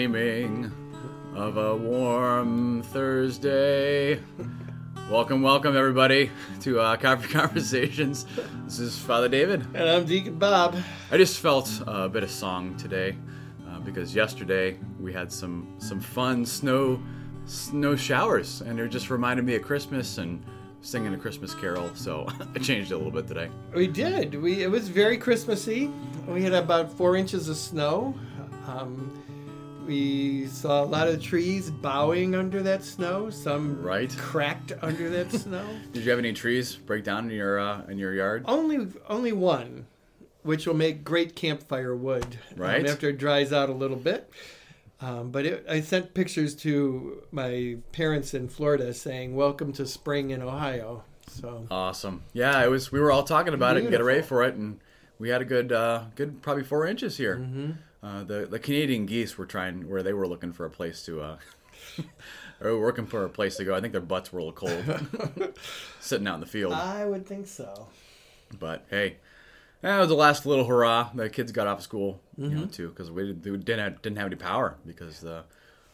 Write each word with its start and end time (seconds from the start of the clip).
dreaming 0.00 0.72
of 1.36 1.58
a 1.58 1.76
warm 1.76 2.82
Thursday. 2.84 4.18
Welcome, 5.10 5.42
welcome, 5.42 5.76
everybody, 5.76 6.30
to 6.62 6.80
uh, 6.80 6.96
Coffee 6.96 7.28
Conversations. 7.34 8.24
This 8.64 8.78
is 8.78 8.98
Father 8.98 9.28
David. 9.28 9.66
And 9.74 9.86
I'm 9.86 10.06
Deacon 10.06 10.38
Bob. 10.38 10.74
I 11.10 11.18
just 11.18 11.38
felt 11.38 11.82
a 11.86 12.08
bit 12.08 12.22
of 12.22 12.30
song 12.30 12.78
today 12.78 13.14
uh, 13.68 13.80
because 13.80 14.14
yesterday 14.14 14.78
we 14.98 15.12
had 15.12 15.30
some 15.30 15.74
some 15.76 16.00
fun 16.00 16.46
snow 16.46 16.98
snow 17.44 17.94
showers, 17.94 18.62
and 18.62 18.80
it 18.80 18.88
just 18.88 19.10
reminded 19.10 19.44
me 19.44 19.56
of 19.56 19.62
Christmas 19.62 20.16
and 20.16 20.42
singing 20.80 21.12
a 21.12 21.18
Christmas 21.18 21.52
carol. 21.52 21.90
So 21.94 22.26
I 22.54 22.58
changed 22.58 22.90
it 22.90 22.94
a 22.94 22.96
little 22.96 23.12
bit 23.12 23.28
today. 23.28 23.50
We 23.74 23.86
did. 23.86 24.40
We 24.40 24.62
it 24.62 24.70
was 24.70 24.88
very 24.88 25.18
Christmassy. 25.18 25.90
We 26.26 26.42
had 26.42 26.54
about 26.54 26.90
four 26.90 27.16
inches 27.16 27.50
of 27.50 27.58
snow. 27.58 28.14
Um, 28.66 29.10
we 29.90 30.46
saw 30.46 30.84
a 30.84 30.86
lot 30.86 31.08
of 31.08 31.20
trees 31.20 31.68
bowing 31.68 32.36
under 32.36 32.62
that 32.62 32.84
snow. 32.84 33.28
Some 33.28 33.82
Right. 33.82 34.14
cracked 34.16 34.72
under 34.82 35.10
that 35.10 35.32
snow. 35.42 35.66
Did 35.92 36.04
you 36.04 36.10
have 36.10 36.20
any 36.20 36.32
trees 36.32 36.76
break 36.76 37.02
down 37.02 37.28
in 37.28 37.36
your 37.36 37.58
uh, 37.58 37.82
in 37.88 37.98
your 37.98 38.14
yard? 38.14 38.44
Only 38.46 38.86
only 39.08 39.32
one, 39.32 39.86
which 40.44 40.64
will 40.68 40.74
make 40.76 41.02
great 41.02 41.34
campfire 41.34 41.96
wood. 41.96 42.38
um, 42.52 42.56
Right. 42.56 42.86
after 42.88 43.08
it 43.08 43.18
dries 43.18 43.52
out 43.52 43.68
a 43.68 43.72
little 43.72 43.96
bit. 43.96 44.30
Um, 45.00 45.30
but 45.32 45.44
it, 45.44 45.66
I 45.68 45.80
sent 45.80 46.14
pictures 46.14 46.54
to 46.56 47.24
my 47.32 47.78
parents 47.90 48.32
in 48.32 48.48
Florida 48.48 48.94
saying, 48.94 49.34
"Welcome 49.34 49.72
to 49.72 49.86
spring 49.86 50.30
in 50.30 50.40
Ohio." 50.40 51.02
So 51.26 51.66
Awesome. 51.68 52.22
Yeah, 52.32 52.62
it 52.64 52.68
was. 52.70 52.92
We 52.92 53.00
were 53.00 53.10
all 53.10 53.24
talking 53.24 53.54
about 53.54 53.76
it 53.76 53.80
and 53.80 53.90
get 53.90 54.04
ready 54.04 54.18
Beautiful. 54.20 54.36
for 54.38 54.44
it, 54.44 54.54
and 54.54 54.78
we 55.18 55.30
had 55.30 55.42
a 55.42 55.44
good, 55.44 55.72
uh, 55.72 56.04
good 56.14 56.42
probably 56.42 56.62
four 56.64 56.86
inches 56.86 57.16
here. 57.16 57.36
Mm-hmm. 57.38 57.70
Uh, 58.02 58.24
the 58.24 58.46
the 58.46 58.58
Canadian 58.58 59.06
geese 59.06 59.36
were 59.36 59.46
trying 59.46 59.88
where 59.88 60.02
they 60.02 60.12
were 60.12 60.26
looking 60.26 60.52
for 60.52 60.64
a 60.64 60.70
place 60.70 61.04
to, 61.04 61.20
uh, 61.20 61.36
or 62.60 62.78
working 62.78 63.06
for 63.06 63.24
a 63.24 63.28
place 63.28 63.56
to 63.56 63.64
go. 63.64 63.74
I 63.74 63.80
think 63.80 63.92
their 63.92 64.00
butts 64.00 64.32
were 64.32 64.38
a 64.40 64.44
little 64.44 64.52
cold, 64.54 65.54
sitting 66.00 66.26
out 66.26 66.34
in 66.34 66.40
the 66.40 66.46
field. 66.46 66.72
I 66.72 67.04
would 67.04 67.26
think 67.26 67.46
so. 67.46 67.88
But 68.58 68.86
hey, 68.88 69.16
that 69.82 69.98
was 69.98 70.08
the 70.08 70.14
last 70.14 70.46
little 70.46 70.64
hurrah. 70.64 71.10
The 71.14 71.28
kids 71.28 71.52
got 71.52 71.66
off 71.66 71.82
school, 71.82 72.20
you 72.36 72.48
know, 72.48 72.66
too, 72.66 72.88
because 72.88 73.10
we 73.10 73.32
didn't, 73.32 73.64
didn't 73.64 73.78
have, 73.78 74.02
didn't 74.02 74.18
have 74.18 74.26
any 74.26 74.36
power 74.36 74.76
because 74.86 75.24
uh, 75.24 75.42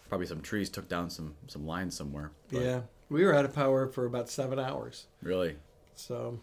probably 0.08 0.26
some 0.26 0.40
trees 0.40 0.70
took 0.70 0.88
down 0.88 1.10
some 1.10 1.34
some 1.48 1.66
lines 1.66 1.96
somewhere. 1.96 2.30
But 2.50 2.62
Yeah, 2.62 2.80
we 3.08 3.24
were 3.24 3.34
out 3.34 3.44
of 3.44 3.54
power 3.54 3.88
for 3.88 4.06
about 4.06 4.28
seven 4.28 4.58
hours. 4.58 5.06
Really. 5.22 5.56
So 5.94 6.38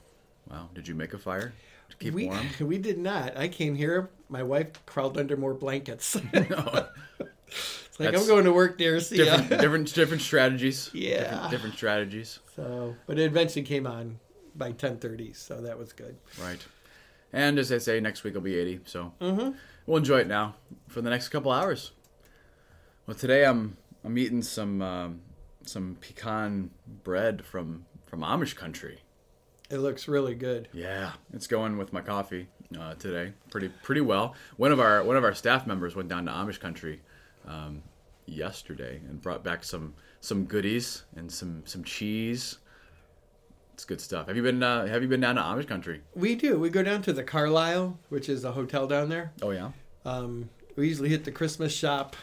Wow. 0.49 0.69
Did 0.73 0.87
you 0.87 0.95
make 0.95 1.13
a 1.13 1.17
fire 1.17 1.53
to 1.89 1.97
keep 1.97 2.13
we 2.13 2.25
warm? 2.25 2.47
we 2.61 2.77
did 2.77 2.97
not. 2.97 3.37
I 3.37 3.47
came 3.47 3.75
here. 3.75 4.09
My 4.29 4.43
wife 4.43 4.85
crawled 4.85 5.17
under 5.17 5.37
more 5.37 5.53
blankets. 5.53 6.15
No. 6.33 6.41
it's 7.49 7.99
like 7.99 8.11
That's 8.11 8.21
I'm 8.23 8.27
going 8.27 8.45
to 8.45 8.53
work 8.53 8.77
there. 8.77 8.99
See 8.99 9.17
ya. 9.17 9.25
different, 9.37 9.61
different, 9.61 9.93
different 9.93 10.21
strategies. 10.21 10.89
Yeah. 10.93 11.19
different, 11.23 11.51
different 11.51 11.75
strategies. 11.75 12.39
So, 12.55 12.95
but 13.07 13.17
it 13.19 13.23
eventually 13.25 13.63
came 13.63 13.87
on 13.87 14.19
by 14.55 14.71
10:30, 14.71 15.35
so 15.35 15.61
that 15.61 15.77
was 15.77 15.93
good. 15.93 16.17
Right. 16.41 16.63
And 17.31 17.57
as 17.57 17.71
I 17.71 17.79
say, 17.79 17.99
next 17.99 18.23
week 18.23 18.35
will 18.35 18.41
be 18.41 18.55
80, 18.55 18.81
so 18.85 19.13
Mm-hmm. 19.19 19.51
we'll 19.87 19.97
enjoy 19.97 20.19
it 20.19 20.27
now 20.27 20.55
for 20.87 21.01
the 21.01 21.09
next 21.09 21.29
couple 21.29 21.51
hours. 21.51 21.91
Well, 23.07 23.15
today 23.17 23.45
I'm 23.45 23.77
I'm 24.03 24.17
eating 24.17 24.41
some 24.43 24.81
um, 24.81 25.21
some 25.65 25.97
pecan 25.99 26.69
bread 27.03 27.43
from 27.43 27.85
from 28.05 28.21
Amish 28.21 28.55
country. 28.55 28.99
It 29.73 29.79
looks 29.79 30.07
really 30.07 30.35
good. 30.35 30.67
Yeah, 30.71 31.13
it's 31.33 31.47
going 31.47 31.79
with 31.79 31.91
my 31.91 32.01
coffee 32.01 32.47
uh, 32.79 32.93
today 32.93 33.33
pretty 33.49 33.69
pretty 33.69 34.01
well. 34.01 34.35
One 34.57 34.71
of 34.71 34.79
our 34.79 35.03
one 35.03 35.17
of 35.17 35.23
our 35.23 35.33
staff 35.33 35.65
members 35.65 35.95
went 35.95 36.09
down 36.09 36.25
to 36.27 36.31
Amish 36.31 36.59
country 36.59 37.01
um, 37.47 37.81
yesterday 38.27 39.01
and 39.09 39.19
brought 39.19 39.43
back 39.43 39.63
some 39.63 39.95
some 40.21 40.45
goodies 40.45 41.05
and 41.15 41.31
some 41.31 41.63
some 41.65 41.83
cheese. 41.83 42.59
It's 43.73 43.83
good 43.83 43.99
stuff. 43.99 44.27
Have 44.27 44.35
you 44.35 44.43
been 44.43 44.61
uh, 44.61 44.85
Have 44.85 45.01
you 45.01 45.07
been 45.07 45.21
down 45.21 45.35
to 45.35 45.41
Amish 45.41 45.67
country? 45.67 46.01
We 46.13 46.35
do. 46.35 46.59
We 46.59 46.69
go 46.69 46.83
down 46.83 47.01
to 47.01 47.13
the 47.13 47.23
Carlisle, 47.23 47.97
which 48.09 48.29
is 48.29 48.43
a 48.43 48.51
hotel 48.51 48.85
down 48.85 49.09
there. 49.09 49.33
Oh 49.41 49.49
yeah. 49.49 49.71
Um, 50.05 50.51
we 50.75 50.87
usually 50.87 51.09
hit 51.09 51.23
the 51.23 51.31
Christmas 51.31 51.73
shop 51.73 52.15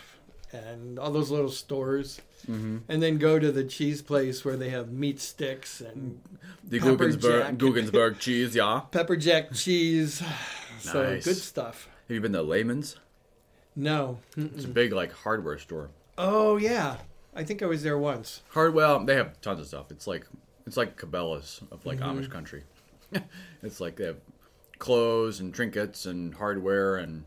and 0.53 0.99
all 0.99 1.11
those 1.11 1.31
little 1.31 1.51
stores, 1.51 2.21
Mm-hmm. 2.51 2.79
and 2.89 3.03
then 3.03 3.19
go 3.19 3.39
to 3.39 3.53
the 3.53 3.65
cheese 3.65 4.01
place 4.01 4.47
where 4.47 4.57
they 4.57 4.71
have 4.71 4.91
meat 4.91 5.21
sticks 5.21 5.83
and 5.83 6.21
The 6.65 6.81
Pepper 6.81 7.11
Guggisberg, 7.11 7.43
jack. 7.43 7.55
Guggisberg 7.59 8.19
cheese, 8.19 8.57
yeah. 8.57 8.81
pepper 8.91 9.17
jack 9.17 9.53
cheese. 9.53 10.23
So 10.81 11.03
Nice. 11.03 11.25
good 11.27 11.37
stuff. 11.37 11.87
Have 12.09 12.15
you 12.15 12.21
been 12.23 12.33
to 12.33 12.41
Lehman's? 12.41 12.97
No. 13.77 14.21
It's 14.39 14.65
a 14.65 14.69
big 14.69 14.93
like 14.95 15.13
hardware 15.13 15.59
store. 15.59 15.91
Oh 16.17 16.57
yeah, 16.57 16.97
I 17.35 17.45
think 17.45 17.63
I 17.63 17.67
was 17.67 17.83
there 17.83 17.99
once. 17.99 18.41
Hard 18.49 18.73
well, 18.73 19.05
they 19.05 19.15
have 19.17 19.39
tons 19.43 19.61
of 19.61 19.67
stuff. 19.67 19.91
It's 19.91 20.07
like 20.07 20.27
it's 20.67 20.79
like 20.79 20.99
Cabela's 20.99 21.61
of 21.71 21.85
like 21.85 21.99
Mm-hmm. 22.01 22.19
Amish 22.21 22.31
country. 22.31 22.63
it's 23.63 23.79
like 23.81 23.97
they 23.97 24.05
have 24.07 24.17
clothes 24.79 25.41
and 25.41 25.53
trinkets 25.55 26.07
and 26.07 26.33
hardware 26.35 26.97
and 26.97 27.25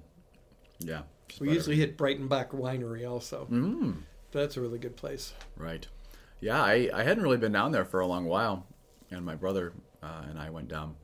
yeah. 0.80 1.04
Just 1.28 1.42
We 1.42 1.52
usually 1.52 1.76
hit 1.78 1.98
Breitenbach 1.98 2.50
Winery 2.50 3.10
also. 3.10 3.48
Mm, 3.52 4.04
That's 4.32 4.58
a 4.58 4.62
really 4.62 4.80
good 4.80 4.96
place. 4.96 5.34
right. 5.58 5.86
Yeah, 6.40 6.62
I, 6.62 6.90
I 6.94 7.04
hadn't 7.04 7.24
really 7.24 7.38
been 7.38 7.54
down 7.54 7.72
there 7.72 7.86
for 7.86 8.02
a 8.02 8.06
long 8.08 8.26
while, 8.26 8.68
and 9.12 9.24
my 9.26 9.36
brother 9.36 9.72
uh, 10.02 10.24
and 10.30 10.38
I 10.38 10.50
went 10.50 10.68
down. 10.68 10.96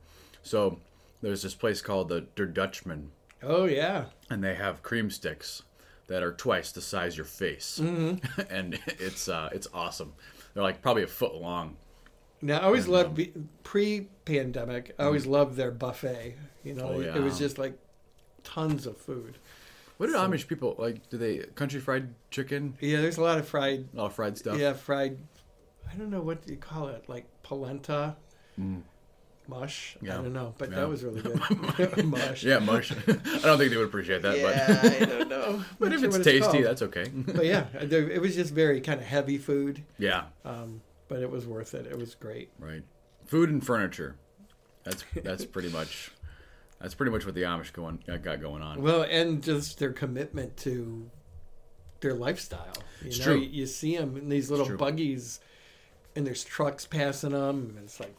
So 0.42 0.78
there's 1.22 1.42
this 1.42 1.54
place 1.54 1.80
called 1.80 2.10
the 2.10 2.22
Der 2.36 2.44
Dutchman, 2.44 3.10
Oh 3.42 3.64
yeah. 3.64 4.06
and 4.28 4.44
they 4.44 4.54
have 4.54 4.82
cream 4.82 5.10
sticks 5.10 5.62
that 6.08 6.22
are 6.22 6.32
twice 6.32 6.72
the 6.72 6.82
size 6.82 7.14
of 7.14 7.18
your 7.18 7.24
face, 7.26 7.80
mm-hmm. 7.82 8.40
and 8.50 8.78
it's 8.86 9.28
uh, 9.30 9.48
it's 9.52 9.66
awesome. 9.72 10.12
They're 10.52 10.62
like 10.62 10.82
probably 10.82 11.04
a 11.04 11.06
foot 11.06 11.34
long. 11.36 11.76
Now 12.42 12.58
I 12.58 12.64
always 12.64 12.86
loved 12.88 13.14
be- 13.14 13.32
pre-pandemic. 13.64 14.94
I 14.98 15.04
always 15.04 15.24
loved 15.26 15.56
their 15.56 15.70
buffet. 15.70 16.34
You 16.64 16.74
know, 16.74 16.84
Mm. 16.88 16.96
Oh, 16.96 17.00
it- 17.00 17.16
it 17.16 17.22
was 17.22 17.38
just 17.38 17.56
like 17.58 17.78
tons 18.44 18.86
of 18.86 18.96
food. 18.98 19.38
What 20.00 20.06
do 20.06 20.14
Amish 20.14 20.48
people 20.48 20.76
like? 20.78 21.10
Do 21.10 21.18
they 21.18 21.40
country 21.54 21.78
fried 21.78 22.14
chicken? 22.30 22.74
Yeah, 22.80 23.02
there's 23.02 23.18
a 23.18 23.22
lot 23.22 23.36
of 23.36 23.46
fried. 23.46 23.86
A 23.92 23.96
lot 23.98 24.06
of 24.06 24.14
fried 24.14 24.38
stuff. 24.38 24.58
Yeah, 24.58 24.72
fried. 24.72 25.18
I 25.92 25.94
don't 25.94 26.08
know 26.08 26.22
what 26.22 26.46
do 26.46 26.52
you 26.54 26.58
call 26.58 26.88
it, 26.88 27.06
like 27.06 27.26
polenta, 27.42 28.16
mush. 28.56 29.98
Mm. 30.00 30.06
Yeah. 30.06 30.18
I 30.18 30.22
don't 30.22 30.32
know, 30.32 30.54
but 30.56 30.70
Yeah. 30.70 30.76
that 30.76 30.88
was 30.88 31.04
really 31.04 31.20
good. 31.20 32.04
mush. 32.06 32.42
Yeah, 32.44 32.60
mush. 32.60 32.92
I 33.08 33.12
don't 33.42 33.58
think 33.58 33.72
they 33.72 33.76
would 33.76 33.88
appreciate 33.88 34.22
that, 34.22 34.38
Yeah, 34.38 34.80
but 34.80 35.02
I 35.02 35.04
don't 35.04 35.28
know. 35.28 35.64
but 35.78 35.90
Not 35.90 35.94
if 35.96 36.00
sure 36.00 36.08
it's 36.08 36.24
tasty, 36.24 36.40
called. 36.40 36.64
that's 36.64 36.80
okay. 36.80 37.04
But 37.12 37.44
yeah, 37.44 37.66
it 37.74 38.22
was 38.22 38.34
just 38.34 38.54
very 38.54 38.80
kind 38.80 39.00
of 39.00 39.06
heavy 39.06 39.36
food, 39.36 39.84
yeah, 39.98 40.22
um, 40.46 40.80
but 41.08 41.18
it 41.20 41.30
was 41.30 41.46
worth 41.46 41.74
it. 41.74 41.84
It 41.84 41.98
was 41.98 42.14
great. 42.14 42.48
right. 42.58 42.84
Food 43.26 43.50
and 43.50 43.62
furniture. 43.62 44.16
That's 44.84 45.04
that's 45.22 45.44
pretty 45.44 45.68
much 45.68 46.10
that's 46.80 46.94
pretty 46.94 47.12
much 47.12 47.26
what 47.26 47.34
the 47.34 47.42
Amish 47.42 47.72
going 47.72 48.02
uh, 48.08 48.16
got 48.16 48.40
going 48.40 48.62
on. 48.62 48.82
Well, 48.82 49.02
and 49.02 49.42
just 49.42 49.78
their 49.78 49.92
commitment 49.92 50.56
to 50.58 51.10
their 52.00 52.14
lifestyle. 52.14 52.72
You 53.02 53.08
It's 53.08 53.18
know, 53.18 53.24
true. 53.24 53.38
You, 53.38 53.66
see 53.66 53.96
them 53.96 54.16
in 54.16 54.28
these 54.28 54.50
little 54.50 54.76
buggies, 54.76 55.40
and 56.16 56.26
there's 56.26 56.42
trucks 56.42 56.86
passing 56.86 57.30
them. 57.30 57.74
And 57.76 57.84
it's 57.84 58.00
like, 58.00 58.14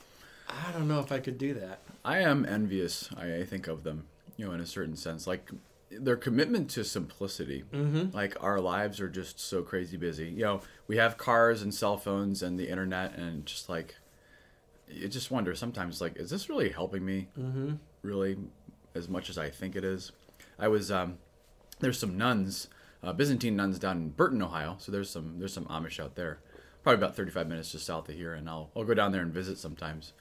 I 0.47 0.71
don't 0.73 0.88
know 0.88 1.00
if 1.00 1.11
I 1.11 1.19
could 1.19 1.38
do 1.38 1.53
that. 1.55 1.81
I 2.05 2.19
am 2.19 2.45
envious. 2.45 3.09
I, 3.17 3.38
I 3.38 3.44
think 3.45 3.67
of 3.67 3.83
them, 3.83 4.05
you 4.38 4.45
know, 4.45 4.53
in 4.53 4.59
a 4.59 4.66
certain 4.66 4.95
sense, 4.95 5.25
like 5.25 5.50
their 5.89 6.16
commitment 6.16 6.69
to 6.71 6.83
simplicity. 6.83 7.63
Mm-hmm. 7.71 8.16
Like 8.16 8.38
our 8.41 8.59
lives 8.59 9.00
are 9.00 9.09
just 9.09 9.39
so 9.39 9.63
crazy 9.63 9.97
busy. 9.97 10.27
You 10.29 10.44
know, 10.44 10.61
we 10.88 10.97
have 10.97 11.17
cars 11.17 11.63
and 11.63 11.73
cell 11.73 11.97
phones 11.97 12.44
and 12.44 12.59
the 12.59 12.69
internet, 12.69 13.15
and 13.15 13.45
just 13.45 13.69
like 13.69 13.95
you 14.88 15.07
just 15.07 15.31
wonder 15.31 15.56
sometimes, 15.56 16.01
like, 16.01 16.18
is 16.18 16.30
this 16.30 16.50
really 16.50 16.69
helping 16.69 17.06
me? 17.06 17.30
Mm-hmm. 17.39 17.74
Really, 18.01 18.38
as 18.95 19.07
much 19.07 19.30
as 19.30 19.38
I 19.38 19.50
think 19.50 19.75
it 19.75 19.83
is. 19.83 20.12
I 20.57 20.68
was 20.68 20.92
um, 20.92 21.18
there's 21.80 22.00
some 22.00 22.18
nuns, 22.18 22.68
uh, 23.03 23.13
Byzantine 23.13 23.56
nuns 23.56 23.80
down 23.80 23.98
in 23.98 24.09
Burton, 24.09 24.42
Ohio. 24.42 24.75
So 24.80 24.92
there's 24.92 25.09
some 25.09 25.39
there's 25.39 25.53
some 25.53 25.65
Amish 25.65 26.00
out 26.00 26.15
there, 26.15 26.39
probably 26.83 27.03
about 27.03 27.15
35 27.15 27.48
minutes 27.48 27.71
just 27.71 27.86
south 27.86 28.09
of 28.09 28.15
here, 28.15 28.33
and 28.33 28.50
I'll 28.50 28.69
I'll 28.75 28.83
go 28.83 28.94
down 28.94 29.12
there 29.12 29.21
and 29.21 29.33
visit 29.33 29.57
sometimes, 29.57 30.13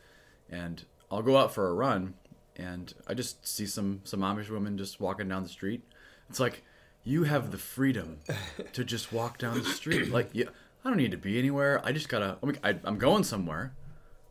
and 0.48 0.84
I'll 1.10 1.22
go 1.22 1.36
out 1.36 1.52
for 1.52 1.68
a 1.68 1.74
run, 1.74 2.14
and 2.56 2.92
I 3.06 3.14
just 3.14 3.46
see 3.46 3.66
some 3.66 4.00
some 4.04 4.20
Amish 4.20 4.50
women 4.50 4.78
just 4.78 5.00
walking 5.00 5.28
down 5.28 5.42
the 5.42 5.48
street. 5.48 5.82
It's 6.28 6.40
like 6.40 6.62
you 7.04 7.24
have 7.24 7.50
the 7.50 7.58
freedom 7.58 8.20
to 8.72 8.84
just 8.84 9.12
walk 9.12 9.38
down 9.38 9.58
the 9.58 9.64
street. 9.64 10.10
Like 10.10 10.30
yeah, 10.32 10.46
I 10.84 10.88
don't 10.88 10.98
need 10.98 11.10
to 11.12 11.18
be 11.18 11.38
anywhere. 11.38 11.80
I 11.84 11.92
just 11.92 12.08
gotta. 12.08 12.38
I 12.64 12.76
I'm 12.84 12.98
going 12.98 13.24
somewhere, 13.24 13.74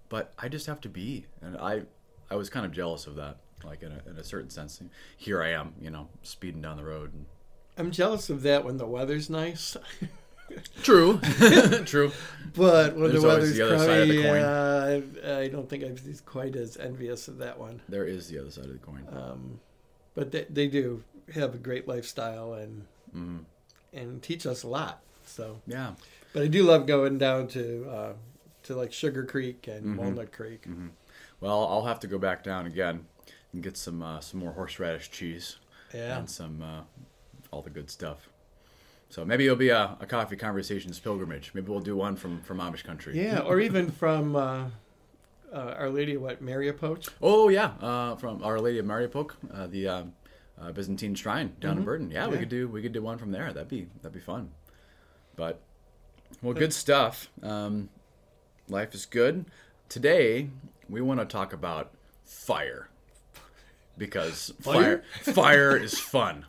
but 0.08 0.34
I 0.40 0.50
just 0.50 0.66
have 0.68 0.82
to 0.82 0.90
be, 0.90 1.26
and 1.42 1.58
I 1.58 1.84
I 2.32 2.36
was 2.36 2.50
kind 2.50 2.66
of 2.66 2.72
jealous 2.72 3.08
of 3.08 3.16
that. 3.16 3.38
Like 3.64 3.84
in 3.84 3.92
a, 3.92 4.10
in 4.10 4.18
a 4.18 4.24
certain 4.24 4.50
sense, 4.50 4.82
here 5.18 5.44
I 5.44 5.50
am, 5.50 5.74
you 5.82 5.90
know, 5.90 6.08
speeding 6.24 6.62
down 6.62 6.78
the 6.78 6.84
road. 6.84 7.14
And... 7.14 7.26
I'm 7.78 7.92
jealous 7.92 8.30
of 8.30 8.42
that 8.44 8.64
when 8.64 8.78
the 8.78 8.86
weather's 8.86 9.30
nice, 9.30 9.76
True, 10.82 11.20
true. 11.86 12.12
but 12.56 12.96
when 12.96 13.12
There's 13.12 13.22
the 13.22 13.28
weather's 13.28 13.56
the 13.56 13.66
other 13.66 13.78
side 13.78 14.00
of 14.02 14.08
crummy, 14.08 14.24
yeah, 14.24 15.02
I, 15.28 15.42
I 15.42 15.48
don't 15.48 15.70
think 15.70 15.84
I'm 15.84 15.96
quite 16.26 16.56
as 16.56 16.76
envious 16.78 17.28
of 17.28 17.38
that 17.38 17.60
one. 17.60 17.82
There 17.88 18.06
is 18.06 18.30
the 18.30 18.40
other 18.40 18.50
side 18.50 18.66
of 18.66 18.72
the 18.72 18.78
coin. 18.80 19.06
Um, 19.12 19.60
but 20.16 20.32
they, 20.32 20.46
they 20.50 20.68
do 20.68 21.04
have 21.36 21.54
a 21.54 21.58
great 21.58 21.88
lifestyle, 21.88 22.54
and 22.54 22.86
Mm-hmm. 23.16 23.38
and 23.94 24.22
teach 24.24 24.46
us 24.46 24.62
a 24.64 24.68
lot. 24.68 25.02
So, 25.26 25.62
Yeah. 25.68 25.94
but 26.34 26.44
I 26.44 26.48
do 26.48 26.64
love 26.64 26.86
going 26.88 27.18
down 27.18 27.48
to 27.50 27.90
uh, 27.90 28.14
to 28.64 28.76
like 28.76 28.92
Sugar 28.94 29.26
Creek 29.26 29.68
and 29.68 29.82
Mm-hmm. 29.86 29.98
Walnut 29.98 30.32
Creek. 30.32 30.66
Well, 31.42 31.66
I'll 31.68 31.86
have 31.86 32.00
to 32.02 32.08
go 32.08 32.18
back 32.18 32.44
down 32.44 32.66
again 32.66 33.06
and 33.54 33.64
get 33.64 33.78
some 33.78 34.02
uh, 34.02 34.20
some 34.20 34.40
more 34.40 34.52
horseradish 34.52 35.10
cheese 35.12 35.58
Yeah. 35.94 36.18
and 36.20 36.30
some 36.30 36.62
uh, 36.62 36.82
all 37.52 37.62
the 37.62 37.70
good 37.70 37.90
stuff. 37.90 38.30
So 39.10 39.26
maybe 39.26 39.46
it'll 39.46 39.56
be 39.58 39.70
a, 39.70 39.98
a 40.00 40.06
coffee 40.06 40.36
conversations 40.36 41.00
pilgrimage. 41.00 41.52
Maybe 41.56 41.70
we'll 41.72 41.80
do 41.80 41.96
one 41.96 42.16
from 42.16 42.42
from 42.42 42.60
Amish 42.60 42.84
country. 42.84 43.20
Yeah, 43.22 43.40
or 43.40 43.60
even 43.68 43.90
from 43.92 44.36
uh, 44.36 44.66
uh, 45.52 45.74
Our 45.78 45.90
Lady 45.90 46.16
of 46.16 46.22
what 46.22 46.42
Mariapoch. 46.42 47.06
Oh 47.22 47.50
yeah, 47.50 47.72
uh, 47.82 48.16
from 48.18 48.44
Our 48.44 48.60
Lady 48.60 48.80
of 48.80 48.86
Mariapoch, 48.86 49.36
uh, 49.54 49.68
the 49.68 49.88
um, 49.88 50.14
uh, 50.62 50.72
Byzantine 50.72 51.16
shrine 51.16 51.56
down 51.60 51.78
in 51.78 51.84
Burton. 51.86 52.12
Yeah, 52.12 52.28
we 52.28 52.38
could 52.38 52.50
do 52.50 52.68
we 52.68 52.82
could 52.82 52.92
do 52.94 53.02
one 53.02 53.18
from 53.18 53.32
there. 53.32 53.52
That'd 53.52 53.70
be 53.70 53.88
that'd 54.02 54.14
be 54.14 54.20
fun. 54.20 54.52
But 55.36 55.60
well, 56.44 56.54
good 56.54 56.74
stuff. 56.74 57.30
Um, 57.42 57.90
life 58.68 58.94
is 58.94 59.06
good. 59.06 59.46
Today 59.88 60.50
we 60.90 61.02
want 61.02 61.20
to 61.20 61.26
talk 61.26 61.54
about 61.54 61.92
fire 62.26 62.90
because 63.98 64.54
fire 64.62 65.04
Fire? 65.22 65.34
fire 65.34 65.78
is 65.78 66.00
fun. 66.00 66.46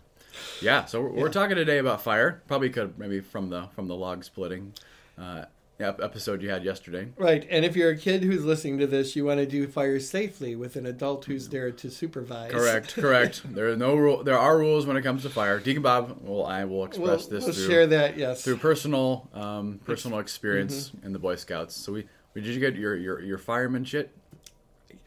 Yeah, 0.63 0.85
so 0.87 1.03
we're, 1.03 1.11
we're 1.11 1.29
talking 1.33 1.57
today 1.57 1.79
about 1.79 2.03
fire. 2.03 2.43
Probably 2.49 2.71
could 2.71 2.99
maybe 2.99 3.21
from 3.21 3.51
the 3.51 3.69
from 3.75 3.89
the 3.89 3.95
log 3.95 4.25
splitting 4.25 4.73
uh, 5.19 5.45
episode 5.79 6.41
you 6.43 6.49
had 6.51 6.65
yesterday. 6.65 7.09
Right, 7.19 7.47
and 7.51 7.65
if 7.65 7.77
you're 7.77 7.91
a 7.91 7.97
kid 7.97 8.23
who's 8.23 8.45
listening 8.45 8.79
to 8.79 8.87
this, 8.87 9.17
you 9.17 9.25
want 9.27 9.39
to 9.41 9.47
do 9.47 9.67
fire 9.67 9.99
safely 10.01 10.57
with 10.57 10.77
an 10.77 10.87
adult 10.87 11.25
who's 11.27 11.49
there 11.49 11.71
to 11.71 11.91
supervise. 11.91 12.53
Correct, 12.53 12.95
correct. 12.95 13.43
There 13.55 13.71
are 13.71 13.77
no 13.77 13.97
rule. 13.97 14.23
There 14.25 14.39
are 14.39 14.59
rules 14.59 14.87
when 14.87 14.97
it 14.97 15.03
comes 15.03 15.23
to 15.25 15.31
fire. 15.31 15.59
Deacon 15.59 15.83
Bob, 15.83 16.19
well, 16.23 16.47
I 16.47 16.65
will 16.65 16.77
We'll, 16.79 16.85
express 16.87 17.27
this 17.27 17.45
we'll 17.45 17.53
through 17.55 17.67
share 17.69 17.87
that. 17.89 18.17
Yes. 18.17 18.43
through 18.45 18.59
personal 18.59 19.29
um, 19.35 19.81
personal 19.85 20.21
experience 20.21 20.91
Mm-hmm. 20.91 21.07
in 21.07 21.13
the 21.13 21.19
Boy 21.19 21.37
Scouts. 21.37 21.77
So 21.77 21.93
we 21.93 22.07
did 22.35 22.47
you 22.47 22.61
get 22.61 22.77
your 22.77 22.97
your 22.97 23.21
your 23.21 23.39
fireman 23.39 23.85
chit? 23.85 24.15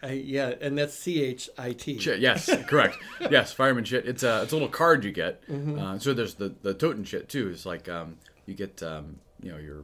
I, 0.02 0.12
yeah, 0.14 0.54
and 0.60 0.78
that's 0.78 0.94
C 0.94 1.24
H 1.24 1.50
I 1.58 1.72
T. 1.72 1.98
Chit, 1.98 2.20
yes, 2.20 2.50
correct. 2.68 2.98
Yes, 3.32 3.54
fireman 3.54 3.86
chit. 3.86 4.06
It's 4.06 4.24
a 4.24 4.44
it's 4.44 4.52
a 4.52 4.56
little 4.56 4.68
card 4.70 5.06
you 5.06 5.12
get. 5.12 5.48
Mm-hmm. 5.48 5.80
Uh, 5.80 6.00
so 6.00 6.14
there's 6.14 6.34
the 6.36 6.54
the 6.62 6.74
totem 6.74 7.06
shit 7.06 7.30
too. 7.30 7.50
It's 7.50 7.66
like 7.66 7.88
um, 7.88 8.18
you 8.46 8.54
get 8.54 8.84
um, 8.84 9.18
you 9.42 9.52
know 9.52 9.58
you're 9.58 9.84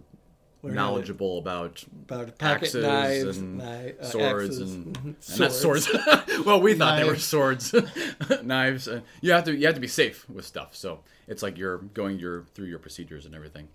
Learn 0.62 0.74
how 0.76 0.82
to- 0.82 0.92
knowledgeable 0.92 1.38
about 1.38 1.84
About 2.10 2.38
pocket 2.38 2.76
knives, 2.76 3.38
and 3.38 3.62
kni- 3.62 3.98
uh, 4.02 4.04
swords 4.04 4.44
axes, 4.60 4.74
and, 4.74 4.98
and 5.04 5.40
not 5.40 5.54
swords. 5.54 5.88
swords. 5.88 6.46
well, 6.46 6.60
we 6.60 6.74
thought 6.74 7.00
they 7.00 7.08
were 7.08 7.16
swords, 7.16 7.74
knives. 8.44 8.90
Uh, 8.90 9.00
you 9.22 9.32
have 9.32 9.46
to 9.46 9.56
you 9.56 9.66
have 9.68 9.76
to 9.76 9.82
be 9.82 9.88
safe 9.88 10.30
with 10.30 10.46
stuff. 10.46 10.76
So 10.76 11.00
it's 11.30 11.42
like 11.42 11.58
you're 11.58 11.78
going 11.78 12.20
your 12.20 12.44
through 12.56 12.68
your 12.68 12.80
procedures 12.80 13.26
and 13.26 13.34
everything. 13.34 13.70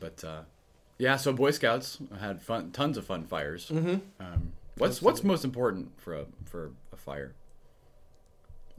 But 0.00 0.24
uh, 0.24 0.42
yeah, 0.98 1.16
so 1.16 1.32
Boy 1.32 1.50
Scouts 1.50 1.98
had 2.18 2.42
fun, 2.42 2.70
tons 2.70 2.96
of 2.96 3.04
fun 3.04 3.24
fires. 3.24 3.68
Mm-hmm. 3.68 3.96
Um, 4.20 4.52
what's 4.78 5.02
what's 5.02 5.22
most 5.22 5.44
important 5.44 6.00
for 6.00 6.14
a 6.14 6.26
for 6.44 6.72
a 6.92 6.96
fire 6.96 7.34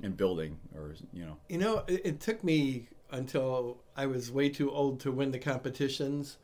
in 0.01 0.13
building 0.13 0.57
or 0.75 0.95
you 1.13 1.25
know? 1.25 1.37
You 1.49 1.57
know, 1.57 1.83
it, 1.87 2.01
it 2.05 2.19
took 2.19 2.43
me 2.43 2.87
until 3.11 3.77
I 3.95 4.05
was 4.05 4.31
way 4.31 4.49
too 4.49 4.71
old 4.71 4.99
to 5.01 5.11
win 5.11 5.31
the 5.31 5.39
competitions, 5.39 6.37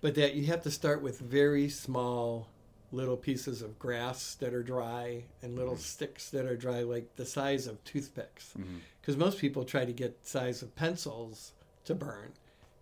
but 0.00 0.14
that 0.14 0.34
you 0.34 0.46
have 0.46 0.62
to 0.62 0.70
start 0.70 1.02
with 1.02 1.18
very 1.18 1.68
small 1.68 2.48
little 2.90 3.16
pieces 3.16 3.60
of 3.60 3.78
grass 3.78 4.34
that 4.36 4.54
are 4.54 4.62
dry 4.62 5.24
and 5.42 5.56
little 5.56 5.76
sticks 5.76 6.30
that 6.30 6.46
are 6.46 6.56
dry, 6.56 6.82
like 6.82 7.16
the 7.16 7.26
size 7.26 7.66
of 7.66 7.82
toothpicks. 7.84 8.54
Because 9.00 9.16
most 9.16 9.38
people 9.38 9.64
try 9.64 9.84
to 9.84 9.92
get 9.92 10.26
size 10.26 10.62
of 10.62 10.74
pencils 10.74 11.52
to 11.84 11.94
burn, 11.94 12.32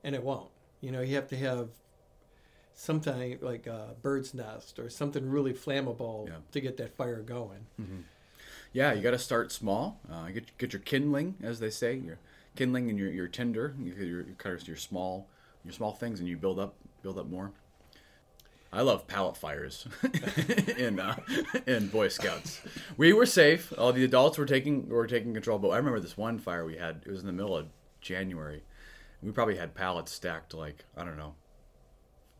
and 0.04 0.14
it 0.14 0.22
won't. 0.22 0.50
You 0.80 0.92
know, 0.92 1.00
you 1.00 1.16
have 1.16 1.28
to 1.28 1.36
have 1.36 1.70
something 2.78 3.38
like 3.40 3.66
a 3.66 3.94
bird's 4.02 4.34
nest 4.34 4.78
or 4.78 4.88
something 4.88 5.28
really 5.28 5.52
flammable 5.52 6.28
Yeah. 6.28 6.34
to 6.52 6.60
get 6.60 6.76
that 6.76 6.94
fire 6.94 7.22
going. 7.22 7.66
Yeah, 8.72 8.92
you 8.92 9.00
got 9.02 9.12
to 9.12 9.18
start 9.18 9.50
small. 9.50 9.98
Uh, 10.10 10.28
get 10.28 10.56
get 10.58 10.72
your 10.74 10.80
kindling, 10.80 11.34
as 11.42 11.58
they 11.60 11.70
say, 11.70 11.94
your 11.96 12.18
kindling 12.54 12.90
and 12.90 12.98
your 12.98 13.10
your 13.10 13.26
tinder. 13.28 13.74
Your 13.82 13.96
your, 13.96 14.26
your 14.66 14.76
small 14.76 15.28
your 15.64 15.72
small 15.72 15.92
things, 15.92 16.20
and 16.20 16.28
you 16.28 16.36
build 16.36 16.58
up 16.60 16.74
build 17.02 17.18
up 17.18 17.26
more. 17.28 17.52
I 18.72 18.82
love 18.82 19.06
pallet 19.06 19.38
fires 19.38 19.86
in 20.76 21.00
uh, 21.00 21.16
in 21.66 21.88
Boy 21.88 22.08
Scouts. 22.08 22.60
We 22.98 23.14
were 23.14 23.24
safe. 23.24 23.72
All 23.78 23.92
the 23.94 24.04
adults 24.04 24.36
were 24.36 24.44
taking 24.44 24.88
were 24.90 25.06
taking 25.06 25.32
control. 25.32 25.58
But 25.58 25.68
I 25.70 25.78
remember 25.78 26.00
this 26.00 26.16
one 26.18 26.38
fire 26.38 26.66
we 26.66 26.76
had. 26.76 27.02
It 27.06 27.10
was 27.10 27.20
in 27.20 27.26
the 27.26 27.32
middle 27.32 27.56
of 27.56 27.68
January. 28.02 28.62
We 29.22 29.32
probably 29.32 29.56
had 29.56 29.74
pallets 29.74 30.12
stacked 30.12 30.52
like 30.52 30.84
I 30.96 31.04
don't 31.04 31.16
know, 31.16 31.34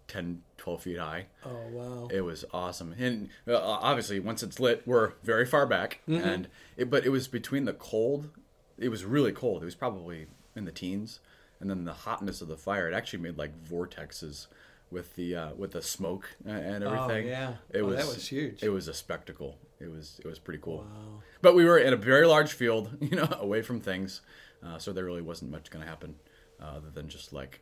10, 0.08 0.42
12 0.58 0.82
feet 0.82 0.98
high. 0.98 1.26
Oh, 1.44 1.56
wow. 1.72 2.08
It 2.10 2.20
was 2.22 2.44
awesome, 2.52 2.94
and 2.98 3.28
uh, 3.48 3.56
obviously, 3.60 4.20
once 4.20 4.42
it's 4.42 4.60
lit, 4.60 4.82
we're 4.86 5.12
very 5.22 5.46
far 5.46 5.66
back, 5.66 6.00
and 6.06 6.48
it, 6.76 6.90
but 6.90 7.04
it 7.04 7.10
was 7.10 7.28
between 7.28 7.64
the 7.64 7.72
cold. 7.72 8.30
It 8.78 8.88
was 8.88 9.04
really 9.04 9.32
cold. 9.32 9.62
It 9.62 9.66
was 9.66 9.74
probably 9.74 10.26
in 10.54 10.64
the 10.64 10.72
teens, 10.72 11.20
and 11.60 11.68
then 11.70 11.84
the 11.84 11.92
hotness 11.92 12.40
of 12.40 12.48
the 12.48 12.56
fire. 12.56 12.88
It 12.90 12.94
actually 12.94 13.20
made 13.20 13.36
like 13.38 13.52
vortexes 13.64 14.46
with 14.90 15.16
the 15.16 15.34
uh, 15.34 15.50
with 15.54 15.72
the 15.72 15.82
smoke 15.82 16.28
uh, 16.46 16.50
and 16.50 16.84
everything. 16.84 17.26
Oh, 17.26 17.30
yeah. 17.30 17.54
it 17.70 17.80
Oh, 17.82 17.86
was 17.86 17.96
that 17.96 18.06
was 18.06 18.28
huge. 18.28 18.62
It 18.62 18.68
was 18.68 18.86
a 18.88 18.94
spectacle. 18.94 19.58
It 19.80 19.90
was 19.90 20.20
it 20.24 20.28
was 20.28 20.38
pretty 20.38 20.60
cool. 20.62 20.78
Wow. 20.78 21.22
But 21.42 21.54
we 21.54 21.64
were 21.64 21.78
in 21.78 21.92
a 21.92 21.96
very 21.96 22.26
large 22.26 22.52
field, 22.52 22.90
you 23.00 23.16
know, 23.16 23.28
away 23.40 23.62
from 23.62 23.80
things, 23.80 24.20
uh, 24.64 24.78
so 24.78 24.92
there 24.92 25.04
really 25.04 25.22
wasn't 25.22 25.50
much 25.50 25.70
going 25.70 25.82
to 25.84 25.88
happen 25.90 26.14
uh, 26.62 26.66
other 26.76 26.90
than 26.90 27.08
just 27.08 27.32
like 27.32 27.60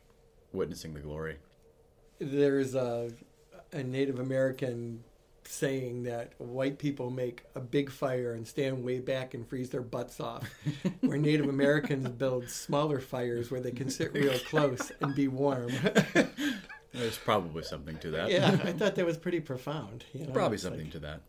witnessing 0.53 0.93
the 0.93 0.99
glory. 0.99 1.37
There's 2.19 2.75
a, 2.75 3.11
a 3.71 3.83
Native 3.83 4.19
American 4.19 5.03
saying 5.47 6.03
that 6.03 6.33
white 6.39 6.79
people 6.79 7.11
make 7.11 7.43
a 7.53 7.59
big 7.59 7.91
fire 7.91 8.33
and 8.33 8.47
stand 8.47 8.83
way 8.83 8.99
back 8.99 9.33
and 9.35 9.47
freeze 9.47 9.69
their 9.69 9.81
butts 9.83 10.19
off, 10.19 10.49
where 11.01 11.17
Native 11.19 11.47
Americans 11.47 12.09
build 12.09 12.49
smaller 12.49 12.99
fires 12.99 13.51
where 13.51 13.59
they 13.61 13.71
can 13.71 13.89
sit 13.89 14.11
real 14.13 14.37
close 14.39 14.91
and 15.01 15.13
be 15.13 15.27
warm. 15.27 15.71
There's 16.93 17.17
probably 17.17 17.63
something 17.63 17.97
to 17.99 18.11
that. 18.11 18.31
yeah, 18.31 18.57
I 18.63 18.71
thought 18.71 18.95
that 18.95 19.05
was 19.05 19.17
pretty 19.17 19.39
profound. 19.41 20.05
You 20.13 20.25
know? 20.27 20.33
probably 20.33 20.55
It's 20.55 20.63
something 20.63 20.83
like- 20.83 20.91
to 20.93 20.99
that. 20.99 21.21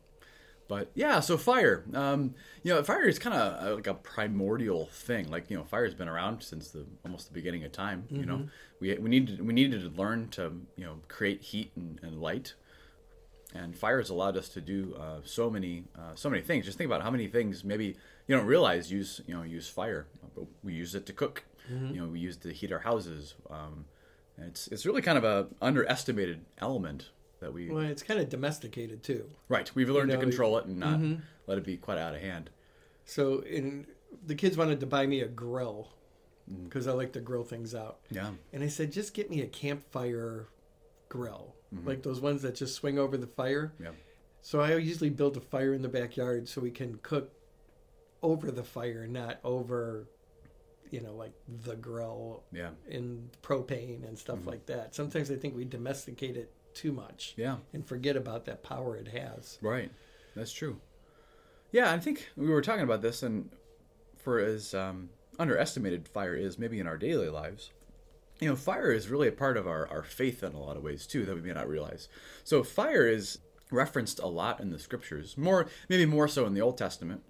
But 0.69 0.91
yeah, 0.95 1.21
so 1.21 1.37
fire. 1.39 1.85
Um, 1.95 2.35
you 2.63 2.75
know, 2.75 2.83
fire 2.83 3.05
is 3.05 3.19
kind 3.19 3.37
of 3.37 3.77
like 3.77 3.87
a 3.87 3.95
primordial 3.95 4.87
thing. 4.87 5.31
Like 5.31 5.49
you 5.51 5.57
know, 5.57 5.65
fire 5.65 5.85
has 5.85 5.95
been 5.95 6.09
around 6.09 6.43
since 6.43 6.71
the 6.71 6.85
almost 7.05 7.29
the 7.29 7.35
beginning 7.35 7.65
of 7.65 7.73
time. 7.73 8.05
You 8.11 8.27
know, 8.27 8.49
we 8.81 8.95
we 8.99 9.09
needed 9.09 9.47
we 9.47 9.53
needed 9.55 9.83
to 9.83 10.01
learn 10.01 10.29
to 10.31 10.53
you 10.77 10.85
know 10.85 10.97
create 11.09 11.43
heat 11.43 11.71
and, 11.77 12.01
and 12.03 12.21
light, 12.21 12.55
and 13.55 13.77
fire 13.77 13.99
has 13.99 14.11
allowed 14.11 14.37
us 14.37 14.49
to 14.51 14.61
do 14.61 14.97
uh, 14.99 15.21
so 15.25 15.49
many 15.51 15.85
uh, 15.97 16.15
so 16.17 16.29
many 16.29 16.43
things. 16.43 16.65
Just 16.65 16.79
think 16.79 16.89
about 16.89 17.03
how 17.03 17.11
many 17.11 17.29
things 17.29 17.63
maybe 17.63 17.97
you 18.27 18.37
don't 18.37 18.47
realize 18.47 18.91
use 18.91 19.21
you 19.27 19.35
know 19.37 19.43
use 19.43 19.69
fire. 19.69 20.07
But 20.35 20.47
we 20.65 20.73
use 20.73 20.95
it 20.97 21.07
to 21.07 21.13
cook. 21.13 21.45
You 21.95 22.01
know, 22.01 22.07
we 22.09 22.19
use 22.21 22.37
it 22.37 22.43
to 22.43 22.53
heat 22.53 22.73
our 22.73 22.81
houses. 22.81 23.35
Um, 23.51 23.85
and 24.37 24.49
it's 24.49 24.67
it's 24.69 24.85
really 24.85 25.03
kind 25.03 25.17
of 25.19 25.25
a 25.25 25.47
underestimated 25.63 26.45
element 26.59 27.11
that 27.41 27.53
we 27.53 27.71
Well, 27.71 27.85
it's 27.85 28.03
kind 28.03 28.21
of 28.21 28.29
domesticated 28.29 29.03
too. 29.03 29.29
Right. 29.49 29.71
We've 29.75 29.91
learned 29.91 30.11
know, 30.11 30.17
to 30.17 30.21
control 30.21 30.59
it 30.59 30.67
and 30.67 30.79
not 30.79 30.99
mm-hmm. 30.99 31.21
let 31.47 31.59
it 31.59 31.65
be 31.65 31.77
quite 31.77 31.99
out 31.99 32.15
of 32.15 32.21
hand. 32.21 32.51
So, 33.05 33.41
in 33.41 33.87
the 34.25 34.35
kids 34.35 34.57
wanted 34.57 34.81
to 34.81 34.87
buy 34.87 35.07
me 35.07 35.21
a 35.21 35.29
grill 35.29 35.89
mm. 36.51 36.65
because 36.65 36.87
I 36.87 36.93
like 36.93 37.13
to 37.13 37.21
grill 37.21 37.45
things 37.45 37.75
out. 37.75 38.01
Yeah. 38.11 38.31
And 38.53 38.63
I 38.63 38.69
said, 38.69 38.93
just 38.93 39.15
get 39.15 39.31
me 39.31 39.43
a 39.43 39.47
campfire 39.47 40.49
grill, 41.09 41.55
mm-hmm. 41.75 41.87
like 41.87 42.03
those 42.03 42.21
ones 42.21 42.43
that 42.43 42.55
just 42.55 42.75
swing 42.75 42.99
over 42.99 43.17
the 43.17 43.27
fire. 43.27 43.73
Yeah. 43.81 43.91
So 44.43 44.61
I 44.61 44.77
usually 44.77 45.11
build 45.11 45.37
a 45.37 45.41
fire 45.41 45.75
in 45.75 45.83
the 45.83 45.89
backyard 45.89 46.49
so 46.49 46.61
we 46.61 46.71
can 46.71 46.99
cook 47.03 47.33
over 48.23 48.51
the 48.51 48.63
fire, 48.63 49.07
not 49.07 49.39
over, 49.45 50.09
you 50.91 51.01
know, 51.01 51.15
like 51.15 51.33
the 51.65 51.75
grill 51.75 52.45
Yeah. 52.53 52.71
in 52.89 53.31
propane 53.43 54.07
and 54.07 54.19
stuff 54.19 54.39
mm-hmm. 54.39 54.51
like 54.51 54.67
that. 54.67 54.95
Sometimes 54.95 55.31
I 55.31 55.37
think 55.37 55.57
we 55.57 55.65
domesticate 55.65 56.37
it 56.37 56.53
too 56.77 56.93
much 56.93 57.35
Yeah. 57.37 57.57
and 57.73 57.85
forget 57.85 58.15
about 58.17 58.45
that 58.45 58.63
power 58.63 58.97
it 58.97 59.09
has. 59.09 59.59
Right. 59.61 59.91
That's 60.37 60.53
true. 60.53 60.81
Yeah, 61.73 61.93
I 61.93 61.99
think 61.99 62.29
we 62.37 62.47
were 62.49 62.63
talking 62.63 62.85
about 62.85 63.03
this, 63.03 63.23
and 63.23 63.51
for 64.17 64.39
as 64.39 64.73
um, 64.75 65.09
underestimated 65.39 66.07
fire 66.09 66.35
is 66.37 66.59
maybe 66.59 66.79
in 66.79 66.87
our 66.87 66.97
daily 66.97 67.29
lives, 67.29 67.71
you 68.41 68.49
know, 68.49 68.55
fire 68.57 68.93
is 68.93 69.09
really 69.09 69.29
a 69.29 69.33
part 69.33 69.57
of 69.57 69.67
our, 69.67 69.89
our 69.89 70.03
faith 70.03 70.43
in 70.43 70.53
a 70.53 70.61
lot 70.61 70.77
of 70.77 70.83
ways 70.83 71.07
too 71.07 71.25
that 71.25 71.35
we 71.35 71.41
may 71.43 71.53
not 71.55 71.69
realize. 71.69 72.09
So 72.45 72.63
fire 72.63 73.07
is 73.09 73.39
referenced 73.71 74.21
a 74.21 74.27
lot 74.27 74.61
in 74.61 74.71
the 74.71 74.79
scriptures, 74.79 75.37
more 75.37 75.67
maybe 75.89 76.07
more 76.07 76.29
so 76.29 76.47
in 76.47 76.55
the 76.55 76.61
Old 76.61 76.79
Testament. 76.79 77.23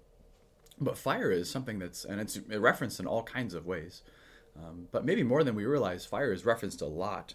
But 0.79 0.97
fire 0.97 1.31
is 1.31 1.49
something 1.49 1.79
that's 1.79 2.05
and 2.05 2.21
it's 2.21 2.37
referenced 2.39 2.99
in 2.99 3.07
all 3.07 3.23
kinds 3.23 3.53
of 3.55 3.65
ways. 3.65 4.03
Um, 4.55 4.87
but 4.91 5.05
maybe 5.05 5.23
more 5.23 5.43
than 5.43 5.55
we 5.55 5.65
realize, 5.65 6.05
fire 6.05 6.31
is 6.33 6.45
referenced 6.45 6.81
a 6.81 6.85
lot. 6.85 7.33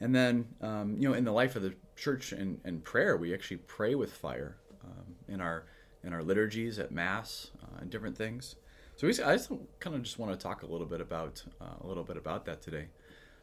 And 0.00 0.14
then, 0.14 0.46
um, 0.60 0.96
you 0.98 1.08
know, 1.08 1.14
in 1.14 1.24
the 1.24 1.32
life 1.32 1.56
of 1.56 1.62
the 1.62 1.74
church 1.96 2.32
and, 2.32 2.60
and 2.64 2.82
prayer, 2.82 3.16
we 3.16 3.34
actually 3.34 3.58
pray 3.58 3.94
with 3.94 4.12
fire 4.12 4.56
um, 4.84 5.14
in 5.28 5.40
our 5.40 5.64
in 6.02 6.14
our 6.14 6.22
liturgies 6.22 6.78
at 6.78 6.90
mass 6.90 7.50
uh, 7.62 7.80
and 7.80 7.90
different 7.90 8.16
things. 8.16 8.56
So 8.96 9.06
we, 9.06 9.12
I 9.22 9.36
just 9.36 9.50
kind 9.80 9.94
of 9.94 10.02
just 10.02 10.18
want 10.18 10.32
to 10.32 10.38
talk 10.38 10.62
a 10.62 10.66
little 10.66 10.86
bit 10.86 11.00
about 11.00 11.42
uh, 11.60 11.76
a 11.82 11.86
little 11.86 12.04
bit 12.04 12.16
about 12.16 12.46
that 12.46 12.62
today. 12.62 12.86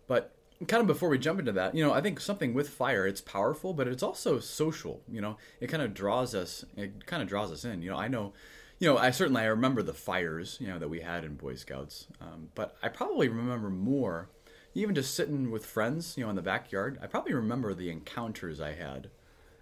But 0.08 0.34
kind 0.68 0.82
of 0.82 0.88
before 0.88 1.10
we 1.10 1.20
jump 1.20 1.40
into 1.40 1.52
that, 1.52 1.76
you 1.76 1.84
know, 1.84 1.94
I 1.94 2.02
think 2.02 2.20
something 2.20 2.54
with 2.54 2.70
fire, 2.70 3.06
it's 3.06 3.22
powerful, 3.22 3.74
but 3.74 3.88
it's 3.88 4.02
also 4.02 4.40
social. 4.40 5.02
You 5.08 5.22
know, 5.22 5.38
it 5.60 5.68
kind 5.68 5.84
of 5.84 5.94
draws 5.94 6.34
us. 6.34 6.66
It 6.76 7.06
kind 7.06 7.22
of 7.22 7.30
draws 7.30 7.52
us 7.52 7.64
in. 7.64 7.82
You 7.82 7.92
know, 7.92 7.98
I 7.98 8.08
know. 8.08 8.34
You 8.80 8.88
know, 8.88 8.98
I 9.00 9.10
certainly 9.10 9.42
I 9.42 9.46
remember 9.46 9.82
the 9.82 9.94
fires, 9.94 10.58
you 10.60 10.68
know, 10.68 10.78
that 10.78 10.90
we 10.90 11.00
had 11.02 11.24
in 11.24 11.34
Boy 11.34 11.56
Scouts, 11.56 12.06
um, 12.22 12.50
but 12.54 12.76
I 12.84 12.90
probably 12.90 13.28
remember 13.28 13.72
more, 13.72 14.30
even 14.78 14.96
just 14.96 15.16
sitting 15.16 15.52
with 15.52 15.66
friends, 15.66 16.16
you 16.18 16.24
know, 16.24 16.30
in 16.30 16.36
the 16.36 16.42
backyard. 16.42 17.00
I 17.02 17.08
probably 17.08 17.34
remember 17.34 17.74
the 17.74 17.90
encounters 17.90 18.62
I 18.62 18.74
had, 18.74 19.10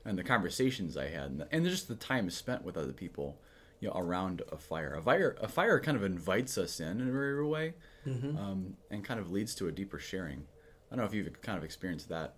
and 0.03 0.17
the 0.17 0.23
conversations 0.23 0.97
I 0.97 1.07
had, 1.07 1.31
and, 1.31 1.39
the, 1.39 1.47
and 1.51 1.65
just 1.65 1.87
the 1.87 1.95
time 1.95 2.29
spent 2.29 2.63
with 2.63 2.77
other 2.77 2.91
people, 2.91 3.39
you 3.79 3.87
know, 3.87 3.95
around 3.95 4.41
a 4.51 4.57
fire. 4.57 4.93
A 4.93 5.01
fire, 5.01 5.37
a 5.41 5.47
fire 5.47 5.79
kind 5.79 5.97
of 5.97 6.03
invites 6.03 6.57
us 6.57 6.79
in 6.79 6.99
in 6.99 7.09
a 7.09 7.11
very 7.11 7.33
real 7.33 7.49
way, 7.49 7.73
mm-hmm. 8.05 8.37
um, 8.37 8.77
and 8.91 9.03
kind 9.03 9.19
of 9.19 9.31
leads 9.31 9.55
to 9.55 9.67
a 9.67 9.71
deeper 9.71 9.99
sharing. 9.99 10.43
I 10.91 10.95
don't 10.95 10.99
know 10.99 11.05
if 11.05 11.13
you've 11.13 11.41
kind 11.41 11.57
of 11.57 11.63
experienced 11.63 12.09
that. 12.09 12.35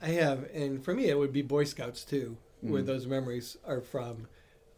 I 0.00 0.08
have, 0.08 0.48
and 0.54 0.84
for 0.84 0.94
me, 0.94 1.08
it 1.08 1.18
would 1.18 1.32
be 1.32 1.42
Boy 1.42 1.64
Scouts 1.64 2.04
too, 2.04 2.36
where 2.60 2.80
mm-hmm. 2.80 2.86
those 2.86 3.06
memories 3.06 3.56
are 3.66 3.80
from. 3.80 4.28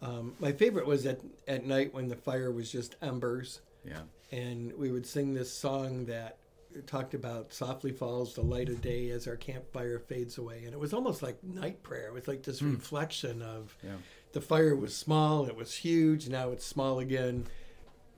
Um, 0.02 0.34
my 0.38 0.52
favorite 0.52 0.86
was 0.86 1.06
at 1.06 1.20
at 1.48 1.64
night 1.64 1.94
when 1.94 2.08
the 2.08 2.16
fire 2.16 2.50
was 2.50 2.70
just 2.70 2.96
embers. 3.00 3.60
Yeah. 3.84 4.02
And 4.30 4.72
we 4.74 4.90
would 4.90 5.06
sing 5.06 5.34
this 5.34 5.52
song 5.52 6.06
that 6.06 6.38
talked 6.83 7.14
about 7.14 7.52
softly 7.52 7.93
falls 7.93 8.35
the 8.35 8.43
light 8.43 8.69
of 8.69 8.81
day 8.81 9.11
as 9.11 9.26
our 9.26 9.37
campfire 9.37 9.99
fades 9.99 10.38
away, 10.38 10.62
and 10.64 10.73
it 10.73 10.78
was 10.78 10.93
almost 10.93 11.23
like 11.23 11.43
night 11.43 11.83
prayer. 11.83 12.09
It 12.09 12.14
was 12.14 12.28
like 12.28 12.43
this 12.43 12.61
mm. 12.61 12.73
reflection 12.73 13.43
of 13.43 13.76
yeah. 13.83 13.97
the 14.33 14.40
fire 14.40 14.76
was 14.76 14.97
small, 14.97 15.47
it 15.47 15.57
was 15.57 15.75
huge, 15.75 16.28
now 16.28 16.50
it's 16.50 16.66
small 16.66 16.99
again. 16.99 17.47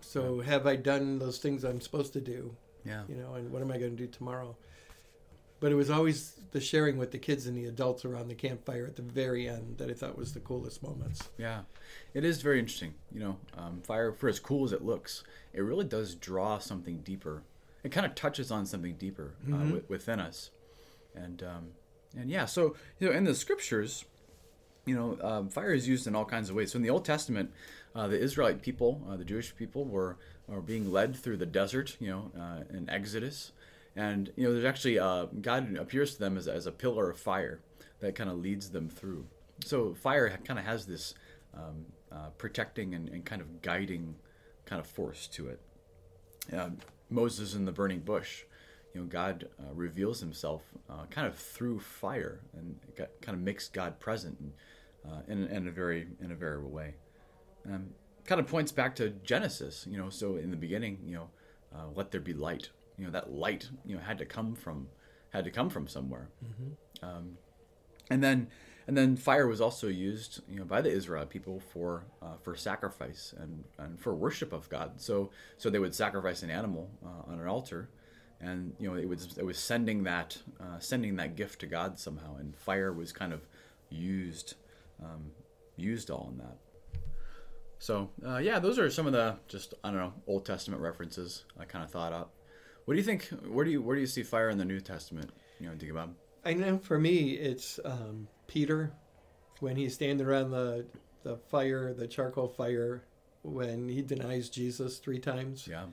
So 0.00 0.40
yeah. 0.40 0.50
have 0.50 0.66
I 0.66 0.76
done 0.76 1.18
those 1.18 1.38
things 1.38 1.64
I'm 1.64 1.80
supposed 1.80 2.12
to 2.14 2.20
do? 2.20 2.54
Yeah. 2.84 3.02
You 3.08 3.16
know, 3.16 3.34
and 3.34 3.50
what 3.50 3.62
am 3.62 3.70
I 3.70 3.78
going 3.78 3.96
to 3.96 3.96
do 3.96 4.06
tomorrow? 4.06 4.56
but 5.60 5.72
it 5.72 5.74
was 5.74 5.90
always 5.90 6.38
the 6.52 6.60
sharing 6.60 6.96
with 6.96 7.12
the 7.12 7.18
kids 7.18 7.46
and 7.46 7.56
the 7.56 7.64
adults 7.66 8.04
around 8.04 8.28
the 8.28 8.34
campfire 8.34 8.86
at 8.86 8.96
the 8.96 9.02
very 9.02 9.48
end 9.48 9.78
that 9.78 9.90
I 9.90 9.94
thought 9.94 10.18
was 10.18 10.32
the 10.32 10.40
coolest 10.40 10.82
moments. 10.82 11.28
Yeah, 11.38 11.62
it 12.14 12.24
is 12.24 12.42
very 12.42 12.58
interesting. 12.58 12.94
You 13.12 13.20
know, 13.20 13.36
um, 13.56 13.80
fire 13.82 14.12
for 14.12 14.28
as 14.28 14.38
cool 14.38 14.64
as 14.64 14.72
it 14.72 14.84
looks, 14.84 15.24
it 15.52 15.60
really 15.60 15.84
does 15.84 16.14
draw 16.14 16.58
something 16.58 16.98
deeper. 16.98 17.42
It 17.86 17.92
kind 17.92 18.04
of 18.04 18.14
touches 18.14 18.50
on 18.50 18.66
something 18.66 18.94
deeper 18.94 19.34
uh, 19.44 19.50
mm-hmm. 19.50 19.64
w- 19.64 19.84
within 19.88 20.20
us, 20.20 20.50
and 21.14 21.42
um, 21.42 21.68
and 22.16 22.30
yeah. 22.30 22.44
So 22.44 22.76
you 22.98 23.08
know, 23.08 23.14
in 23.14 23.24
the 23.24 23.34
scriptures, 23.34 24.04
you 24.84 24.94
know, 24.94 25.18
um, 25.22 25.48
fire 25.48 25.72
is 25.72 25.86
used 25.86 26.06
in 26.06 26.14
all 26.14 26.24
kinds 26.24 26.50
of 26.50 26.56
ways. 26.56 26.72
So 26.72 26.76
in 26.76 26.82
the 26.82 26.90
Old 26.90 27.04
Testament, 27.04 27.52
uh, 27.94 28.08
the 28.08 28.18
Israelite 28.18 28.60
people, 28.60 29.06
uh, 29.08 29.16
the 29.16 29.24
Jewish 29.24 29.54
people, 29.56 29.84
were 29.84 30.18
were 30.46 30.60
being 30.60 30.92
led 30.92 31.16
through 31.16 31.38
the 31.38 31.46
desert. 31.46 31.96
You 32.00 32.10
know, 32.10 32.32
uh, 32.38 32.76
in 32.76 32.90
Exodus 32.90 33.52
and 33.96 34.30
you 34.36 34.44
know 34.44 34.52
there's 34.52 34.64
actually 34.64 34.98
uh, 34.98 35.24
god 35.40 35.76
appears 35.76 36.14
to 36.14 36.20
them 36.20 36.36
as, 36.36 36.46
as 36.46 36.66
a 36.66 36.72
pillar 36.72 37.10
of 37.10 37.18
fire 37.18 37.60
that 38.00 38.14
kind 38.14 38.30
of 38.30 38.36
leads 38.36 38.70
them 38.70 38.88
through 38.88 39.26
so 39.64 39.94
fire 39.94 40.28
kind 40.44 40.58
of 40.58 40.66
has 40.66 40.86
this 40.86 41.14
um, 41.54 41.86
uh, 42.12 42.28
protecting 42.36 42.94
and, 42.94 43.08
and, 43.08 43.24
kind 43.24 43.40
of 43.40 43.62
guiding 43.62 44.14
kind 44.66 44.78
of 44.78 44.86
force 44.86 45.26
to 45.26 45.48
it 45.48 45.60
um, 46.52 46.76
moses 47.10 47.54
in 47.54 47.64
the 47.64 47.72
burning 47.72 48.00
bush. 48.00 48.44
You 48.94 49.02
know 49.02 49.06
god 49.08 49.48
uh, 49.60 49.74
reveals 49.74 50.20
himself 50.20 50.62
uh, 50.88 51.04
kind 51.10 51.26
of 51.26 51.36
through 51.36 51.80
fire 51.80 52.40
and 52.54 52.76
kind 52.96 53.36
of 53.36 53.40
makes 53.40 53.68
god 53.68 54.00
present 54.00 54.38
in, 54.40 54.52
uh, 55.10 55.20
in, 55.28 55.44
in, 55.48 55.68
a 55.68 55.70
very 55.70 56.06
in 56.20 56.32
a 56.32 56.34
very 56.34 56.58
way. 56.58 56.94
Um, 57.66 57.88
kind 58.24 58.40
of 58.40 58.46
points 58.46 58.72
back 58.72 58.96
to 58.96 59.10
genesis 59.10 59.86
you 59.88 59.98
know 59.98 60.08
so 60.08 60.36
in 60.36 60.50
the 60.50 60.56
beginning 60.56 60.98
you 61.04 61.14
know 61.14 61.28
uh, 61.74 61.86
let 61.94 62.10
there 62.10 62.20
be 62.20 62.32
light. 62.32 62.70
You 62.96 63.04
know 63.04 63.10
that 63.10 63.32
light 63.32 63.68
you 63.84 63.96
know 63.96 64.02
had 64.02 64.18
to 64.18 64.24
come 64.24 64.54
from 64.54 64.88
had 65.30 65.44
to 65.44 65.50
come 65.50 65.68
from 65.68 65.86
somewhere. 65.86 66.30
Mm-hmm. 66.44 67.06
um, 67.06 67.38
and 68.10 68.22
then 68.22 68.48
and 68.86 68.96
then 68.96 69.16
fire 69.16 69.46
was 69.46 69.60
also 69.60 69.88
used 69.88 70.42
you 70.48 70.58
know 70.58 70.64
by 70.64 70.80
the 70.80 70.90
Israel 70.90 71.26
people 71.26 71.60
for 71.72 72.04
uh, 72.22 72.36
for 72.42 72.54
sacrifice 72.54 73.34
and, 73.38 73.64
and 73.78 73.98
for 73.98 74.14
worship 74.14 74.52
of 74.52 74.68
God 74.68 74.92
so 74.96 75.30
so 75.58 75.70
they 75.70 75.78
would 75.78 75.94
sacrifice 75.94 76.42
an 76.42 76.50
animal 76.50 76.90
uh, 77.04 77.30
on 77.32 77.40
an 77.40 77.46
altar 77.46 77.88
and 78.40 78.74
you 78.78 78.88
know 78.88 78.96
it 78.96 79.08
was 79.08 79.36
it 79.38 79.44
was 79.44 79.58
sending 79.58 80.04
that 80.04 80.38
uh, 80.60 80.78
sending 80.78 81.16
that 81.16 81.36
gift 81.36 81.60
to 81.60 81.66
God 81.66 81.98
somehow 81.98 82.36
and 82.36 82.56
fire 82.56 82.92
was 82.92 83.12
kind 83.12 83.32
of 83.32 83.40
used 83.90 84.54
um, 85.02 85.30
used 85.76 86.10
all 86.10 86.28
in 86.32 86.38
that 86.38 86.56
so 87.78 88.10
uh, 88.26 88.38
yeah 88.38 88.58
those 88.58 88.78
are 88.78 88.90
some 88.90 89.06
of 89.06 89.12
the 89.12 89.36
just 89.48 89.74
I 89.84 89.90
don't 89.90 89.98
know 89.98 90.14
Old 90.26 90.44
Testament 90.44 90.82
references 90.82 91.44
I 91.58 91.64
kind 91.64 91.84
of 91.84 91.90
thought 91.90 92.12
up 92.12 92.32
what 92.86 92.94
do 92.94 92.98
you 92.98 93.04
think? 93.04 93.24
Where 93.48 93.64
do 93.64 93.70
you 93.70 93.82
where 93.82 93.96
do 93.96 94.00
you 94.00 94.06
see 94.06 94.22
fire 94.22 94.48
in 94.48 94.58
the 94.58 94.64
New 94.64 94.80
Testament? 94.80 95.30
You 95.60 95.66
know, 95.66 95.74
think. 95.74 96.14
I 96.44 96.54
know 96.54 96.78
for 96.78 96.98
me, 96.98 97.32
it's 97.32 97.80
um, 97.84 98.28
Peter 98.46 98.92
when 99.60 99.76
he's 99.76 99.94
standing 99.94 100.26
around 100.26 100.50
the 100.50 100.86
the 101.22 101.36
fire, 101.36 101.92
the 101.92 102.06
charcoal 102.06 102.46
fire, 102.46 103.02
when 103.42 103.88
he 103.88 104.00
denies 104.00 104.48
Jesus 104.48 104.98
three 104.98 105.18
times. 105.18 105.66
Yeah. 105.66 105.86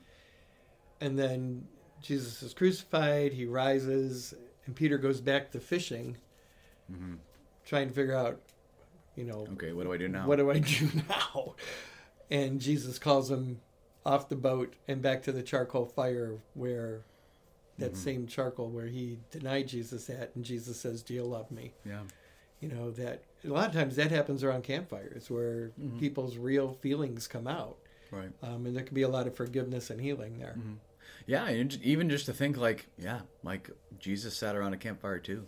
And 1.02 1.18
then 1.18 1.68
Jesus 2.02 2.44
is 2.44 2.54
crucified. 2.54 3.34
He 3.34 3.46
rises, 3.46 4.36
and 4.66 4.76
Peter 4.76 5.00
goes 5.00 5.22
back 5.22 5.52
to 5.52 5.60
fishing, 5.60 6.18
mm-hmm. 6.92 7.16
trying 7.66 7.88
to 7.88 7.94
figure 7.94 8.16
out, 8.16 8.40
you 9.16 9.24
know, 9.24 9.48
okay, 9.54 9.74
what 9.74 9.86
do 9.86 9.94
I 9.94 9.98
do 9.98 10.08
now? 10.08 10.28
What 10.28 10.38
do 10.38 10.52
I 10.52 10.60
do 10.60 10.90
now? 11.10 11.56
And 12.30 12.62
Jesus 12.62 13.00
calls 13.00 13.32
him 13.32 13.60
off 14.06 14.30
the 14.30 14.36
boat 14.36 14.76
and 14.88 15.02
back 15.02 15.24
to 15.24 15.32
the 15.32 15.42
charcoal 15.42 15.86
fire 15.86 16.38
where 16.54 17.02
that 17.80 17.94
mm-hmm. 17.94 18.04
same 18.04 18.28
charcoal 18.28 18.70
where 18.70 18.86
he 18.86 19.20
denied 19.32 19.68
Jesus 19.68 20.10
at, 20.10 20.36
and 20.36 20.46
Jesus 20.46 20.80
says, 20.80 21.02
"Do 21.02 21.14
you 21.14 21.24
love 21.24 21.50
me?" 21.50 21.74
Yeah. 21.86 22.02
You 22.64 22.70
know 22.70 22.92
that 22.92 23.24
a 23.44 23.50
lot 23.50 23.68
of 23.68 23.74
times 23.74 23.98
that 23.98 24.10
happens 24.10 24.42
around 24.42 24.64
campfires 24.64 25.30
where 25.30 25.74
mm-hmm. 25.78 26.00
people's 26.00 26.38
real 26.38 26.72
feelings 26.82 27.28
come 27.28 27.46
out, 27.46 27.76
right? 28.10 28.32
Um, 28.42 28.66
and 28.66 28.74
there 28.74 28.84
can 28.84 28.96
be 28.96 29.02
a 29.02 29.10
lot 29.10 29.28
of 29.28 29.36
forgiveness 29.36 29.90
and 29.90 30.00
healing 30.00 30.40
there. 30.40 30.56
Mm-hmm. 30.58 30.76
Yeah, 31.28 31.46
and 31.48 31.78
even 31.84 32.10
just 32.10 32.26
to 32.28 32.34
think 32.34 32.56
like, 32.56 32.88
yeah, 32.98 33.20
like 33.44 33.70
Jesus 34.00 34.38
sat 34.38 34.56
around 34.56 34.74
a 34.74 34.78
campfire 34.78 35.20
too. 35.20 35.46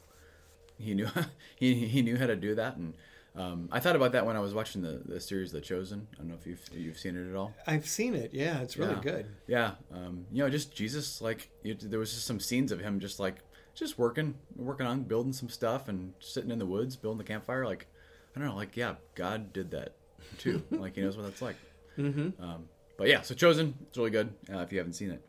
He 0.78 0.94
knew 0.94 1.08
he 1.56 1.88
he 1.88 2.02
knew 2.02 2.18
how 2.18 2.28
to 2.28 2.36
do 2.36 2.54
that, 2.56 2.76
and 2.76 2.96
um, 3.34 3.70
I 3.72 3.80
thought 3.80 3.96
about 3.96 4.12
that 4.12 4.26
when 4.26 4.36
I 4.36 4.42
was 4.42 4.54
watching 4.54 4.82
the, 4.82 5.02
the 5.06 5.22
series 5.22 5.54
The 5.54 5.62
Chosen. 5.62 6.08
I 6.16 6.18
don't 6.18 6.28
know 6.28 6.36
if 6.36 6.46
you've 6.46 6.70
you've 6.74 7.00
seen 7.00 7.16
it 7.16 7.30
at 7.30 7.36
all. 7.38 7.54
I've 7.66 7.88
seen 7.88 8.14
it. 8.14 8.32
Yeah, 8.34 8.60
it's 8.60 8.76
really 8.76 8.96
yeah. 8.96 9.02
good. 9.02 9.26
Yeah, 9.48 9.72
um, 9.94 10.26
you 10.34 10.44
know, 10.44 10.50
just 10.50 10.76
Jesus. 10.76 11.22
Like 11.22 11.50
it, 11.64 11.90
there 11.90 12.00
was 12.00 12.14
just 12.14 12.26
some 12.26 12.42
scenes 12.42 12.74
of 12.74 12.82
him 12.82 13.00
just 13.00 13.22
like 13.22 13.38
just 13.76 14.00
working, 14.00 14.36
working 14.56 14.88
on 14.88 15.04
building 15.04 15.34
some 15.34 15.50
stuff 15.50 15.88
and 15.88 16.14
sitting 16.20 16.50
in 16.50 16.58
the 16.60 16.66
woods, 16.66 16.96
building 16.96 17.18
the 17.18 17.24
campfire. 17.24 17.66
Like 17.66 17.88
I 18.36 18.40
don't 18.40 18.50
know, 18.50 18.56
like 18.56 18.76
yeah, 18.76 18.96
God 19.14 19.54
did 19.54 19.72
that 19.72 19.96
too. 20.40 20.64
like 20.72 20.96
he 20.96 21.02
knows 21.02 21.18
what 21.18 21.24
that's 21.24 21.42
like. 21.42 21.58
Mm-hmm. 21.98 22.42
Um, 22.44 22.66
but 22.98 23.08
yeah, 23.08 23.22
so 23.22 23.36
Chosen, 23.36 23.76
it's 23.88 23.98
really 23.98 24.10
good 24.10 24.34
uh, 24.52 24.60
if 24.60 24.72
you 24.72 24.78
haven't 24.78 24.94
seen 24.94 25.12
it. 25.12 25.22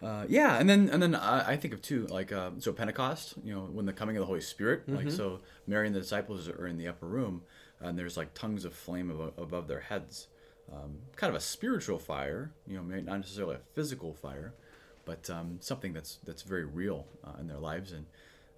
Uh, 0.00 0.24
yeah, 0.28 0.58
and 0.58 0.68
then 0.68 0.88
and 0.88 1.00
then 1.00 1.14
I, 1.14 1.52
I 1.52 1.56
think 1.56 1.74
of 1.74 1.82
two 1.82 2.06
like 2.06 2.32
uh, 2.32 2.50
so 2.58 2.72
Pentecost, 2.72 3.34
you 3.44 3.54
know, 3.54 3.60
when 3.60 3.86
the 3.86 3.92
coming 3.92 4.16
of 4.16 4.20
the 4.20 4.26
Holy 4.26 4.40
Spirit, 4.40 4.86
mm-hmm. 4.86 4.96
like 4.96 5.10
so 5.10 5.40
Mary 5.66 5.86
and 5.86 5.94
the 5.94 6.00
disciples 6.00 6.48
are 6.48 6.66
in 6.66 6.76
the 6.76 6.88
upper 6.88 7.06
room, 7.06 7.42
and 7.80 7.96
there's 7.96 8.16
like 8.16 8.34
tongues 8.34 8.64
of 8.64 8.74
flame 8.74 9.10
above, 9.10 9.34
above 9.38 9.68
their 9.68 9.80
heads, 9.80 10.26
um, 10.72 10.98
kind 11.14 11.30
of 11.30 11.36
a 11.36 11.40
spiritual 11.40 12.00
fire, 12.00 12.52
you 12.66 12.76
know, 12.76 12.82
not 12.82 13.18
necessarily 13.18 13.56
a 13.56 13.60
physical 13.74 14.12
fire, 14.12 14.54
but 15.04 15.28
um, 15.30 15.58
something 15.60 15.92
that's 15.92 16.18
that's 16.24 16.42
very 16.42 16.64
real 16.64 17.06
uh, 17.24 17.40
in 17.40 17.48
their 17.48 17.58
lives, 17.58 17.92
and 17.92 18.06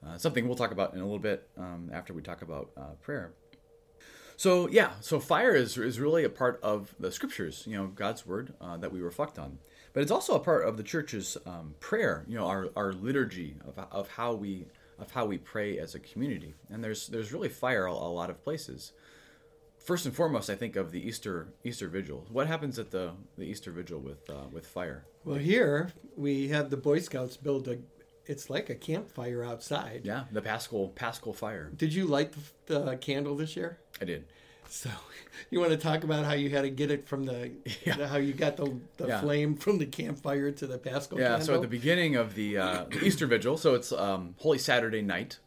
uh, 0.07 0.19
something 0.19 0.47
we'll 0.47 0.57
talk 0.57 0.73
about 0.73 0.95
in 0.95 1.01
a 1.01 1.05
little 1.05 1.19
bit 1.19 1.49
um, 1.57 1.91
after 1.93 2.13
we 2.13 2.23
talk 2.23 2.43
about 2.43 2.71
uh, 2.77 2.95
prayer. 3.01 3.33
So 4.37 4.69
yeah, 4.69 4.93
so 5.01 5.21
fire 5.21 5.55
is 5.55 5.79
is 5.79 6.01
really 6.01 6.25
a 6.25 6.31
part 6.31 6.61
of 6.63 6.95
the 6.99 7.13
scriptures, 7.13 7.65
you 7.67 7.77
know, 7.77 7.87
God's 7.87 8.27
word 8.27 8.55
uh, 8.61 8.77
that 8.79 8.93
we 8.93 9.01
reflect 9.01 9.39
on 9.39 9.59
but 9.95 10.03
it's 10.03 10.11
also 10.11 10.35
a 10.35 10.41
part 10.41 10.67
of 10.67 10.77
the 10.77 10.83
church's 10.83 11.39
um, 11.47 11.77
prayer. 11.81 12.25
You 12.29 12.37
know, 12.37 12.47
our, 12.47 12.69
our 12.77 12.93
liturgy 12.93 13.57
of, 13.67 13.79
of 13.91 14.09
how 14.09 14.35
we 14.35 14.67
of 14.99 15.11
how 15.11 15.25
we 15.25 15.39
pray 15.39 15.79
as 15.79 15.95
a 15.95 16.01
community. 16.01 16.55
And 16.69 16.85
there's 16.85 17.07
there's 17.07 17.33
really 17.33 17.49
fire 17.49 17.87
a, 17.87 17.93
a 17.93 18.13
lot 18.13 18.29
of 18.29 18.43
places. 18.45 18.93
First 19.85 20.07
and 20.07 20.17
foremost, 20.17 20.49
I 20.49 20.55
think 20.55 20.77
of 20.77 20.93
the 20.93 21.07
Easter 21.07 21.49
Easter 21.63 21.89
Vigil. 21.89 22.25
What 22.31 22.47
happens 22.47 22.79
at 22.79 22.91
the, 22.91 23.13
the 23.37 23.45
Easter 23.45 23.71
Vigil 23.71 24.01
with 24.01 24.29
uh, 24.31 24.49
with 24.51 24.67
fire? 24.67 25.05
Well, 25.25 25.37
here 25.37 25.93
we 26.17 26.49
have 26.49 26.71
the 26.71 26.79
Boy 26.79 27.01
Scouts 27.01 27.37
build 27.37 27.69
a. 27.69 27.79
It's 28.27 28.49
like 28.49 28.71
a 28.71 28.75
campfire 28.75 29.45
outside. 29.45 30.01
Yeah, 30.05 30.25
the 30.33 30.41
Paschal 30.41 30.89
Paschal 30.89 31.35
fire. 31.35 31.71
Did 31.77 31.93
you 31.93 32.07
light 32.07 32.33
the, 32.65 32.81
the 32.81 32.97
candle 32.97 33.37
this 33.37 33.57
year? 33.57 33.79
I 34.01 34.07
did. 34.07 34.25
So, 34.71 34.89
you 35.51 35.61
want 35.61 35.73
to 35.73 35.77
talk 35.77 36.03
about 36.03 36.25
how 36.25 36.33
you 36.33 36.49
had 36.49 36.63
to 36.63 36.71
get 36.71 36.91
it 36.91 37.07
from 37.07 37.25
the, 37.25 37.53
yeah. 37.85 38.07
how 38.07 38.17
you 38.17 38.33
got 38.33 38.57
the, 38.57 38.75
the 38.97 39.09
yeah. 39.09 39.21
flame 39.21 39.55
from 39.55 39.77
the 39.77 39.85
campfire 39.85 40.51
to 40.51 40.67
the 40.67 40.79
Paschal 40.79 41.19
yeah, 41.19 41.29
candle? 41.29 41.47
so 41.47 41.55
at 41.57 41.61
the 41.61 41.69
beginning 41.69 42.17
of 42.17 42.35
the, 42.35 42.57
uh, 42.57 42.85
the 42.91 43.05
Easter 43.05 43.27
Vigil, 43.27 43.59
so 43.59 43.75
it's 43.75 43.93
um, 43.93 44.35
Holy 44.39 44.59
Saturday 44.59 45.03
night. 45.03 45.39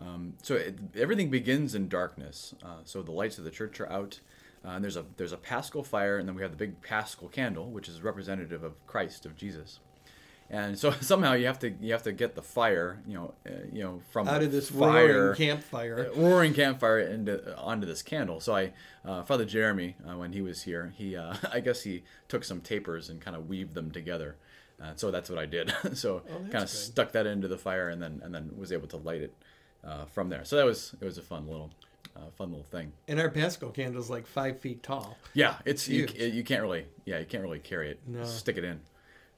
Um, 0.00 0.34
so 0.42 0.54
it, 0.54 0.78
everything 0.96 1.30
begins 1.30 1.74
in 1.74 1.88
darkness. 1.88 2.54
Uh, 2.62 2.78
so 2.84 3.02
the 3.02 3.12
lights 3.12 3.38
of 3.38 3.44
the 3.44 3.50
church 3.50 3.80
are 3.80 3.90
out. 3.90 4.20
Uh, 4.64 4.70
and 4.70 4.82
there's 4.84 4.96
a 4.96 5.04
there's 5.16 5.32
a 5.32 5.36
Paschal 5.36 5.84
fire, 5.84 6.18
and 6.18 6.28
then 6.28 6.34
we 6.34 6.42
have 6.42 6.50
the 6.50 6.56
big 6.56 6.80
Paschal 6.82 7.28
candle, 7.28 7.70
which 7.70 7.88
is 7.88 8.00
representative 8.02 8.64
of 8.64 8.84
Christ, 8.86 9.24
of 9.24 9.36
Jesus. 9.36 9.78
And 10.50 10.78
so 10.78 10.90
somehow 11.00 11.34
you 11.34 11.46
have 11.46 11.58
to 11.60 11.70
you 11.80 11.92
have 11.92 12.02
to 12.04 12.12
get 12.12 12.34
the 12.34 12.42
fire, 12.42 13.00
you 13.06 13.14
know, 13.14 13.34
uh, 13.46 13.50
you 13.72 13.82
know, 13.84 14.00
from 14.10 14.26
Out 14.28 14.42
of 14.42 14.50
this 14.50 14.68
fire, 14.70 15.26
roaring 15.26 15.36
campfire. 15.36 16.10
uh, 16.16 16.20
roaring 16.20 16.54
campfire 16.54 16.98
into 17.00 17.56
onto 17.56 17.86
this 17.86 18.02
candle. 18.02 18.40
So 18.40 18.56
I, 18.56 18.72
uh, 19.04 19.22
Father 19.22 19.44
Jeremy, 19.44 19.94
uh, 20.08 20.16
when 20.16 20.32
he 20.32 20.42
was 20.42 20.62
here, 20.62 20.92
he 20.96 21.16
uh, 21.16 21.34
I 21.52 21.60
guess 21.60 21.82
he 21.82 22.02
took 22.28 22.42
some 22.44 22.60
tapers 22.60 23.08
and 23.10 23.20
kind 23.20 23.36
of 23.36 23.48
weaved 23.48 23.74
them 23.74 23.90
together. 23.92 24.36
Uh, 24.82 24.92
so 24.96 25.10
that's 25.12 25.28
what 25.30 25.38
I 25.38 25.46
did. 25.46 25.72
so 25.94 26.22
Oh, 26.28 26.38
kind 26.50 26.64
of 26.64 26.70
stuck 26.70 27.12
that 27.12 27.26
into 27.26 27.46
the 27.46 27.58
fire 27.58 27.88
and 27.88 28.02
then 28.02 28.20
and 28.24 28.34
then 28.34 28.50
was 28.56 28.72
able 28.72 28.88
to 28.88 28.96
light 28.96 29.22
it 29.22 29.34
uh, 29.84 30.04
from 30.06 30.28
there. 30.28 30.44
So 30.44 30.56
that 30.56 30.64
was 30.66 30.94
it 31.00 31.04
was 31.04 31.18
a 31.18 31.22
fun 31.22 31.46
little 31.46 31.70
uh, 32.16 32.30
fun 32.36 32.50
little 32.50 32.64
thing. 32.64 32.92
And 33.06 33.20
our 33.20 33.30
Paschal 33.30 33.70
candle's 33.70 34.10
like 34.10 34.26
five 34.26 34.58
feet 34.60 34.82
tall. 34.82 35.16
Yeah, 35.34 35.56
it's 35.64 35.88
you, 35.88 36.06
huge. 36.06 36.34
you 36.34 36.42
can't 36.44 36.62
really 36.62 36.86
yeah 37.04 37.18
you 37.18 37.26
can't 37.26 37.42
really 37.42 37.58
carry 37.60 37.90
it 37.90 38.00
No. 38.06 38.24
stick 38.24 38.56
it 38.56 38.64
in 38.64 38.80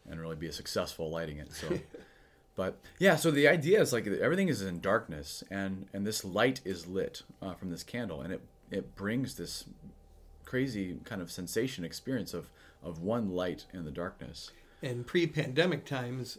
and 0.09 0.21
really 0.21 0.37
be 0.37 0.51
successful 0.51 1.11
lighting 1.11 1.39
it. 1.39 1.53
So, 1.53 1.79
but 2.57 2.79
yeah, 2.99 3.17
so 3.17 3.31
the 3.31 3.47
idea 3.49 3.81
is 3.81 3.93
like 3.93 4.07
everything 4.07 4.49
is 4.49 4.63
in 4.63 4.81
darkness 4.81 5.45
and 5.51 5.87
and 5.93 6.07
this 6.07 6.25
light 6.25 6.61
is 6.65 6.87
lit 6.87 7.23
uh, 7.43 7.55
from 7.55 7.71
this 7.71 7.83
candle 7.83 8.21
and 8.23 8.33
it 8.33 8.41
it 8.71 8.97
brings 8.97 9.35
this 9.35 9.65
crazy 10.45 10.99
kind 11.05 11.21
of 11.23 11.31
sensation 11.31 11.85
experience 11.85 12.35
of 12.35 12.51
of 12.83 13.01
one 13.03 13.31
light 13.31 13.67
in 13.75 13.85
the 13.85 13.91
darkness. 13.91 14.51
In 14.83 15.05
pre-pandemic 15.05 15.85
times, 15.85 16.39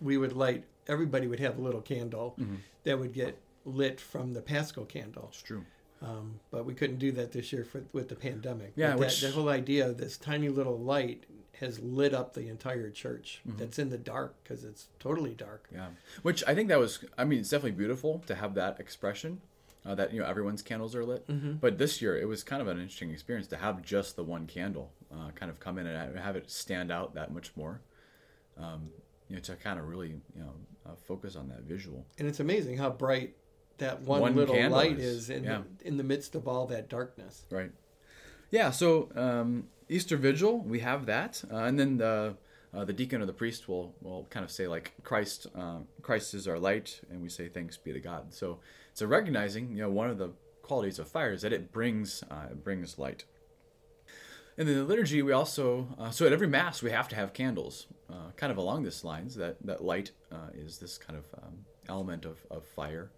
we 0.00 0.16
would 0.16 0.32
light. 0.32 0.62
Everybody 0.88 1.26
would 1.26 1.40
have 1.40 1.58
a 1.58 1.60
little 1.60 1.80
candle 1.82 2.34
Mm-hmm. 2.40 2.56
that 2.84 2.98
would 2.98 3.12
get 3.12 3.38
lit 3.64 4.00
from 4.00 4.32
the 4.32 4.40
Paschal 4.42 4.84
candle. 4.84 5.28
It's 5.32 5.42
true. 5.42 5.64
Um, 6.02 6.40
but 6.50 6.64
we 6.64 6.72
couldn't 6.74 6.98
do 6.98 7.12
that 7.12 7.32
this 7.32 7.52
year 7.52 7.64
for, 7.64 7.84
with 7.92 8.08
the 8.08 8.14
pandemic. 8.16 8.72
Yeah, 8.74 8.92
But 8.92 9.00
which- 9.00 9.20
that, 9.20 9.34
whole 9.34 9.48
idea 9.50 9.86
of 9.88 9.98
this 9.98 10.16
tiny 10.16 10.48
little 10.48 10.78
light 10.78 11.24
has 11.60 11.78
lit 11.80 12.14
up 12.14 12.32
the 12.32 12.48
entire 12.48 12.88
church. 12.88 13.42
Mm-hmm. 13.46 13.58
That's 13.58 13.78
in 13.78 13.90
the 13.90 13.98
dark 13.98 14.34
because 14.42 14.64
it's 14.64 14.86
totally 14.98 15.34
dark. 15.34 15.68
Yeah, 15.70 15.88
which 16.22 16.42
I 16.46 16.54
think 16.54 16.68
that 16.70 16.78
was. 16.78 17.04
I 17.18 17.24
mean, 17.24 17.40
it's 17.40 17.50
definitely 17.50 17.72
beautiful 17.72 18.22
to 18.26 18.34
have 18.34 18.54
that 18.54 18.80
expression. 18.80 19.42
Uh, 19.84 19.94
that 19.94 20.12
you 20.12 20.20
know 20.20 20.26
everyone's 20.26 20.60
candles 20.60 20.94
are 20.94 21.04
lit, 21.06 21.24
but 21.60 21.78
this 21.78 22.02
year 22.02 22.14
it 22.16 22.28
was 22.28 22.42
kind 22.44 22.60
of 22.60 22.68
an 22.68 22.76
interesting 22.78 23.10
experience 23.10 23.46
to 23.48 23.56
have 23.56 23.80
just 23.82 24.14
the 24.14 24.22
one 24.22 24.46
candle 24.46 24.92
uh, 25.10 25.30
kind 25.34 25.50
of 25.50 25.58
come 25.58 25.78
in 25.78 25.86
and 25.86 26.18
have 26.18 26.36
it 26.36 26.50
stand 26.50 26.92
out 26.92 27.14
that 27.14 27.32
much 27.32 27.50
more. 27.56 27.80
Um, 28.58 28.90
you 29.30 29.36
know, 29.36 29.42
to 29.42 29.54
kind 29.56 29.78
of 29.78 29.88
really 29.88 30.20
you 30.34 30.42
know 30.42 30.52
uh, 30.84 30.94
focus 31.06 31.36
on 31.36 31.48
that 31.48 31.62
visual. 31.62 32.04
And 32.18 32.28
it's 32.28 32.40
amazing 32.40 32.76
how 32.76 32.90
bright 32.90 33.36
that 33.78 34.02
one, 34.02 34.20
One 34.20 34.36
little 34.36 34.68
light 34.68 34.98
is, 34.98 35.30
is, 35.30 35.30
in, 35.30 35.44
yeah. 35.44 35.62
the, 35.78 35.88
in 35.88 35.96
the 35.96 36.04
midst 36.04 36.34
of 36.34 36.46
all 36.46 36.66
that 36.66 36.90
darkness. 36.90 37.46
Right. 37.50 37.70
Yeah. 38.50 38.70
So 38.70 39.10
um, 39.16 39.68
Easter 39.88 40.16
Vigil, 40.16 40.60
we 40.60 40.80
have 40.80 41.06
that, 41.06 41.42
uh, 41.50 41.56
and 41.56 41.78
then 41.78 41.96
the 41.96 42.36
uh, 42.72 42.84
the 42.84 42.92
deacon 42.92 43.20
or 43.20 43.26
the 43.26 43.32
priest 43.32 43.68
will 43.68 43.94
will 44.00 44.26
kind 44.30 44.44
of 44.44 44.50
say 44.50 44.66
like 44.68 44.92
Christ, 45.02 45.46
uh, 45.56 45.78
Christ 46.02 46.34
is 46.34 46.46
our 46.46 46.58
light, 46.58 47.00
and 47.10 47.22
we 47.22 47.28
say 47.28 47.48
thanks 47.48 47.76
be 47.76 47.92
to 47.92 48.00
God. 48.00 48.32
So 48.34 48.60
it's 48.92 49.00
a 49.00 49.06
recognizing, 49.06 49.72
you 49.72 49.82
know, 49.82 49.90
one 49.90 50.10
of 50.10 50.18
the 50.18 50.30
qualities 50.62 50.98
of 50.98 51.08
fire 51.08 51.32
is 51.32 51.42
that 51.42 51.52
it 51.52 51.72
brings 51.72 52.22
uh, 52.30 52.48
it 52.50 52.62
brings 52.62 52.98
light. 52.98 53.24
And 54.60 54.68
then 54.68 54.76
the 54.76 54.84
liturgy, 54.84 55.22
we 55.22 55.32
also 55.32 55.88
uh, 55.98 56.10
so 56.10 56.26
at 56.26 56.34
every 56.34 56.46
mass 56.46 56.82
we 56.82 56.90
have 56.90 57.08
to 57.08 57.16
have 57.16 57.32
candles, 57.32 57.86
uh, 58.10 58.30
kind 58.36 58.52
of 58.52 58.58
along 58.58 58.82
this 58.82 59.02
lines. 59.04 59.34
That 59.36 59.56
that 59.64 59.82
light 59.82 60.10
uh, 60.30 60.50
is 60.52 60.76
this 60.76 60.98
kind 60.98 61.18
of 61.18 61.24
um, 61.42 61.64
element 61.88 62.26
of, 62.26 62.44
of 62.50 62.66
fire. 62.66 63.10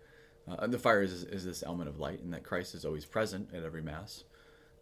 Uh, 0.48 0.54
and 0.60 0.72
the 0.72 0.78
fire 0.78 1.02
is, 1.02 1.24
is 1.24 1.44
this 1.44 1.64
element 1.64 1.88
of 1.88 1.98
light, 1.98 2.20
and 2.20 2.32
that 2.32 2.44
Christ 2.44 2.76
is 2.76 2.84
always 2.84 3.04
present 3.04 3.48
at 3.52 3.64
every 3.64 3.82
mass. 3.82 4.22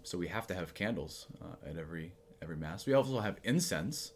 So 0.03 0.19
we 0.19 0.29
have 0.29 0.47
to 0.49 0.55
have 0.55 0.75
candles 0.75 1.29
uh, 1.41 1.67
at 1.67 1.79
every 1.79 2.13
every 2.43 2.57
mass. 2.57 2.85
We 2.85 2.93
also 2.93 3.21
have 3.21 3.39
incense. 3.43 4.13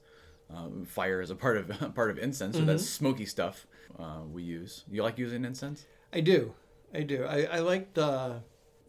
Um, 0.54 0.84
fire 0.84 1.22
is 1.22 1.30
a 1.30 1.34
part 1.34 1.56
of 1.56 1.94
part 1.94 2.10
of 2.10 2.18
incense, 2.18 2.56
so 2.56 2.64
that's 2.66 2.86
smoky 2.86 3.24
stuff 3.24 3.66
uh, 3.98 4.20
we 4.30 4.42
use. 4.42 4.84
You 4.90 5.02
like 5.02 5.16
using 5.16 5.46
incense? 5.46 5.86
I 6.12 6.20
do, 6.20 6.52
I 6.92 7.04
do. 7.04 7.24
I, 7.24 7.44
I 7.44 7.58
like 7.60 7.94
the 7.94 8.42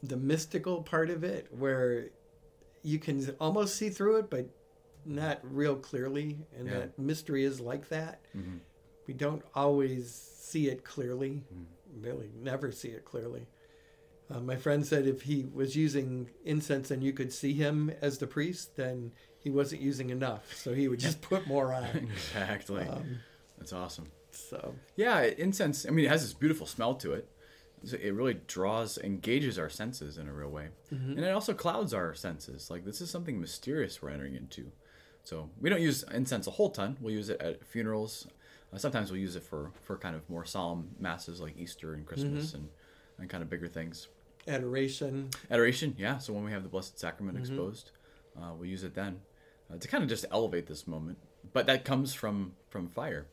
the 0.04 0.18
mystical 0.18 0.84
part 0.84 1.10
of 1.10 1.24
it, 1.24 1.48
where 1.58 2.10
you 2.86 3.00
can 3.00 3.36
almost 3.40 3.76
see 3.76 3.90
through 3.90 4.18
it, 4.18 4.30
but 4.30 4.46
not 5.06 5.40
real 5.44 5.76
clearly. 5.76 6.38
And 6.58 6.68
Yeah. 6.68 6.80
that 6.80 7.00
mystery 7.00 7.44
is 7.44 7.60
like 7.60 7.90
that. 7.90 8.22
Mhm. 8.36 8.60
We 9.08 9.14
don't 9.14 9.44
always 9.54 10.12
see 10.14 10.68
it 10.68 10.84
clearly. 10.84 11.44
Mm-hmm. 11.54 12.02
Really, 12.02 12.32
never 12.42 12.72
see 12.72 12.90
it 12.90 13.06
clearly. 13.06 13.48
Uh, 14.30 14.40
my 14.40 14.56
friend 14.56 14.86
said 14.86 15.06
if 15.08 15.22
he 15.24 15.46
was 15.54 15.76
using 15.76 16.30
incense 16.44 16.90
and 16.92 17.04
you 17.04 17.14
could 17.14 17.32
see 17.32 17.54
him 17.54 17.92
as 18.02 18.18
the 18.18 18.26
priest, 18.28 18.76
then 18.76 19.12
he 19.40 19.50
wasn't 19.52 19.82
using 19.82 20.10
enough. 20.10 20.56
So 20.56 20.74
he 20.74 20.88
would 20.88 21.00
just 21.00 21.22
put 21.22 21.46
more 21.48 21.74
on. 21.74 21.86
exactly. 22.12 22.84
Um, 22.88 23.20
that's 23.58 23.74
awesome. 23.74 24.12
so 24.32 24.76
Yeah, 24.96 25.22
incense. 25.22 25.86
I 25.86 25.92
mean, 25.92 26.06
it 26.06 26.10
has 26.10 26.22
this 26.24 26.34
beautiful 26.34 26.66
smell 26.68 26.96
to 26.96 27.14
it. 27.14 27.28
It 27.84 28.14
really 28.16 28.36
draws, 28.48 28.98
engages 28.98 29.60
our 29.60 29.70
senses 29.70 30.18
in 30.18 30.28
a 30.28 30.34
real 30.34 30.50
way, 30.50 30.70
and 30.90 31.20
it 31.20 31.30
also 31.32 31.54
clouds 31.54 31.94
our 31.94 32.16
senses. 32.16 32.70
Like 32.72 32.84
this 32.86 33.00
is 33.02 33.10
something 33.12 33.40
mysterious 33.40 34.02
we're 34.02 34.10
entering 34.10 34.36
into. 34.36 34.72
So 35.24 35.50
we 35.60 35.70
don't 35.70 35.82
use 35.82 36.04
incense 36.14 36.48
a 36.48 36.52
whole 36.52 36.70
ton. 36.72 36.98
We'll 37.02 37.14
use 37.14 37.30
it 37.30 37.42
at 37.42 37.66
funerals. 37.66 38.28
Uh, 38.74 38.78
sometimes 38.78 39.12
we'll 39.12 39.22
use 39.22 39.36
it 39.36 39.44
for 39.44 39.72
for 39.84 39.98
kind 39.98 40.16
of 40.16 40.28
more 40.30 40.46
solemn 40.46 40.90
masses 41.00 41.40
like 41.42 41.58
Easter 41.58 41.94
and 41.94 42.06
Christmas 42.06 42.54
and 42.56 42.70
and 43.20 43.30
kind 43.30 43.44
of 43.44 43.50
bigger 43.50 43.68
things. 43.68 44.08
adoration. 44.48 45.30
Adoration, 45.52 45.96
yeah. 45.98 46.18
So 46.18 46.34
when 46.34 46.44
we 46.44 46.52
have 46.52 46.64
the 46.64 46.70
Blessed 46.70 47.00
Sacrament 47.00 47.38
exposed, 47.38 47.92
uh, 48.38 48.52
we'll 48.58 48.70
use 48.70 48.84
it 48.84 48.94
then 48.96 49.20
uh, 49.72 49.78
to 49.78 49.88
kind 49.88 50.04
of 50.04 50.10
just 50.10 50.26
elevate 50.32 50.68
this 50.68 50.86
moment. 50.88 51.18
But 51.54 51.66
that 51.68 51.86
comes 51.86 52.14
from 52.14 52.54
from 52.70 52.88
fire. 52.90 53.28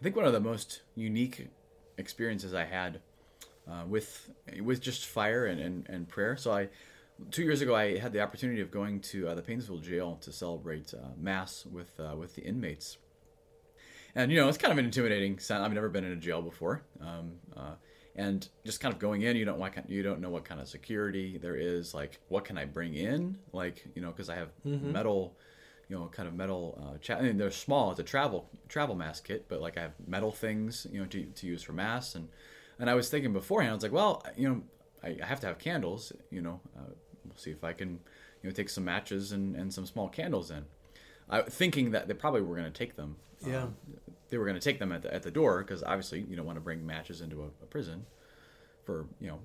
I 0.00 0.02
think 0.02 0.16
one 0.16 0.24
of 0.24 0.32
the 0.32 0.40
most 0.40 0.82
unique 0.94 1.48
experiences 1.98 2.52
I 2.54 2.64
had 2.64 3.00
uh, 3.70 3.84
with 3.86 4.30
with 4.60 4.80
just 4.80 5.06
fire 5.06 5.46
and, 5.46 5.60
and, 5.60 5.86
and 5.88 6.08
prayer. 6.08 6.36
So 6.36 6.52
I 6.52 6.68
two 7.30 7.42
years 7.42 7.60
ago 7.60 7.74
I 7.74 7.98
had 7.98 8.12
the 8.12 8.20
opportunity 8.20 8.60
of 8.60 8.70
going 8.70 9.00
to 9.00 9.28
uh, 9.28 9.34
the 9.34 9.42
Painesville 9.42 9.78
jail 9.78 10.18
to 10.22 10.32
celebrate 10.32 10.92
uh, 10.94 11.08
mass 11.18 11.64
with 11.66 11.98
uh, 12.00 12.16
with 12.16 12.34
the 12.34 12.42
inmates. 12.42 12.98
And 14.14 14.30
you 14.30 14.38
know 14.40 14.48
it's 14.48 14.58
kind 14.58 14.72
of 14.72 14.78
an 14.78 14.84
intimidating 14.84 15.38
sound. 15.38 15.64
I've 15.64 15.72
never 15.72 15.88
been 15.88 16.04
in 16.04 16.12
a 16.12 16.16
jail 16.16 16.42
before, 16.42 16.82
um, 17.00 17.32
uh, 17.56 17.74
and 18.14 18.46
just 18.66 18.80
kind 18.80 18.92
of 18.92 19.00
going 19.00 19.22
in, 19.22 19.36
you 19.36 19.46
don't 19.46 19.58
kind, 19.72 19.86
you 19.88 20.02
don't 20.02 20.20
know 20.20 20.28
what 20.28 20.44
kind 20.44 20.60
of 20.60 20.68
security 20.68 21.38
there 21.38 21.56
is. 21.56 21.94
Like, 21.94 22.18
what 22.28 22.44
can 22.44 22.58
I 22.58 22.66
bring 22.66 22.94
in? 22.94 23.38
Like, 23.54 23.86
you 23.94 24.02
know, 24.02 24.08
because 24.10 24.28
I 24.28 24.34
have 24.34 24.50
metal, 24.92 25.38
you 25.88 25.96
know, 25.96 26.08
kind 26.08 26.28
of 26.28 26.34
metal. 26.34 26.78
Uh, 26.82 26.98
cha- 26.98 27.16
I 27.16 27.22
mean, 27.22 27.38
they're 27.38 27.50
small. 27.50 27.90
It's 27.92 28.00
a 28.00 28.02
travel 28.04 28.50
travel 28.68 28.94
mass 28.96 29.18
kit, 29.20 29.46
but 29.48 29.62
like 29.62 29.78
I 29.78 29.82
have 29.82 29.94
metal 30.06 30.30
things, 30.30 30.86
you 30.92 31.00
know, 31.00 31.06
to, 31.06 31.24
to 31.24 31.46
use 31.46 31.62
for 31.62 31.72
mass. 31.72 32.14
And 32.14 32.28
and 32.78 32.88
I 32.90 32.94
was 32.94 33.08
thinking 33.08 33.32
beforehand, 33.32 33.72
I 33.72 33.74
was 33.74 33.82
like, 33.82 33.92
well, 33.92 34.24
you 34.36 34.48
know, 34.48 34.62
I, 35.02 35.16
I 35.22 35.26
have 35.26 35.40
to 35.40 35.46
have 35.46 35.58
candles. 35.58 36.12
You 36.30 36.42
know, 36.42 36.60
uh, 36.76 36.90
we'll 37.24 37.36
see 37.36 37.50
if 37.50 37.64
I 37.64 37.72
can, 37.72 38.00
you 38.42 38.48
know, 38.48 38.50
take 38.50 38.68
some 38.68 38.84
matches 38.84 39.32
and, 39.32 39.56
and 39.56 39.72
some 39.72 39.86
small 39.86 40.08
candles 40.08 40.50
in. 40.50 40.64
I, 41.30 41.42
thinking 41.42 41.92
that 41.92 42.08
they 42.08 42.14
probably 42.14 42.42
were 42.42 42.56
going 42.56 42.70
to 42.70 42.78
take 42.78 42.96
them. 42.96 43.16
Yeah. 43.46 43.64
Um, 43.64 43.76
they 44.28 44.38
were 44.38 44.44
going 44.46 44.58
to 44.58 44.64
take 44.64 44.78
them 44.78 44.92
at 44.92 45.02
the, 45.02 45.12
at 45.12 45.22
the 45.22 45.30
door 45.30 45.62
because 45.62 45.82
obviously 45.82 46.20
you 46.28 46.36
don't 46.36 46.46
want 46.46 46.56
to 46.56 46.60
bring 46.60 46.86
matches 46.86 47.20
into 47.20 47.42
a, 47.42 47.46
a 47.46 47.66
prison 47.66 48.06
for 48.84 49.06
you 49.20 49.28
know 49.28 49.38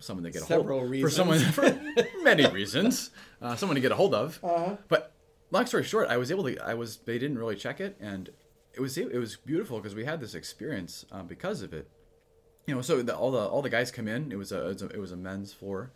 someone 0.00 0.24
to 0.24 0.30
get 0.30 0.42
a 0.42 0.44
hold 0.44 0.68
reasons. 0.90 1.00
for 1.00 1.10
someone 1.10 1.38
for 1.52 1.80
many 2.22 2.46
reasons 2.48 3.10
uh, 3.40 3.56
someone 3.56 3.74
to 3.74 3.80
get 3.80 3.92
a 3.92 3.96
hold 3.96 4.14
of. 4.14 4.38
Uh-huh. 4.42 4.76
But 4.88 5.14
long 5.50 5.66
story 5.66 5.84
short, 5.84 6.08
I 6.08 6.16
was 6.16 6.30
able 6.30 6.44
to. 6.44 6.58
I 6.58 6.74
was. 6.74 6.98
They 6.98 7.18
didn't 7.18 7.38
really 7.38 7.56
check 7.56 7.80
it, 7.80 7.96
and 8.00 8.30
it 8.74 8.80
was 8.80 8.98
it 8.98 9.18
was 9.18 9.36
beautiful 9.36 9.78
because 9.78 9.94
we 9.94 10.04
had 10.04 10.20
this 10.20 10.34
experience 10.34 11.06
uh, 11.10 11.22
because 11.22 11.62
of 11.62 11.72
it. 11.72 11.88
You 12.66 12.74
know, 12.74 12.80
so 12.80 13.02
the, 13.02 13.14
all 13.14 13.30
the 13.30 13.38
all 13.38 13.62
the 13.62 13.70
guys 13.70 13.90
come 13.90 14.08
in. 14.08 14.32
It 14.32 14.36
was 14.36 14.52
a 14.52 14.64
it 14.64 14.68
was 14.68 14.82
a, 14.82 14.88
it 14.88 14.98
was 14.98 15.12
a 15.12 15.16
men's 15.16 15.52
floor, 15.52 15.92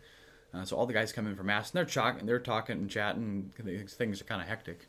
uh, 0.53 0.65
so 0.65 0.77
all 0.77 0.85
the 0.85 0.93
guys 0.93 1.11
come 1.11 1.27
in 1.27 1.35
for 1.35 1.43
mass, 1.43 1.71
and 1.71 1.77
they're 1.77 1.85
talking, 1.85 2.25
they're 2.25 2.39
talking 2.39 2.77
and 2.77 2.89
chatting. 2.89 3.51
Things 3.87 4.21
are 4.21 4.25
kind 4.25 4.41
of 4.41 4.47
hectic, 4.47 4.87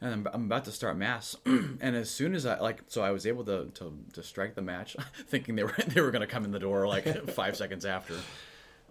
and 0.00 0.12
I'm, 0.12 0.28
I'm 0.32 0.44
about 0.44 0.64
to 0.66 0.72
start 0.72 0.96
mass, 0.96 1.36
and 1.46 1.96
as 1.96 2.10
soon 2.10 2.34
as 2.34 2.44
I 2.44 2.58
like, 2.60 2.82
so 2.88 3.02
I 3.02 3.10
was 3.10 3.26
able 3.26 3.44
to 3.44 3.70
to, 3.74 3.98
to 4.12 4.22
strike 4.22 4.54
the 4.54 4.62
match, 4.62 4.96
thinking 5.26 5.56
they 5.56 5.64
were 5.64 5.74
they 5.86 6.00
were 6.00 6.10
gonna 6.10 6.26
come 6.26 6.44
in 6.44 6.50
the 6.50 6.58
door 6.58 6.86
like 6.86 7.30
five 7.30 7.56
seconds 7.56 7.84
after. 7.84 8.14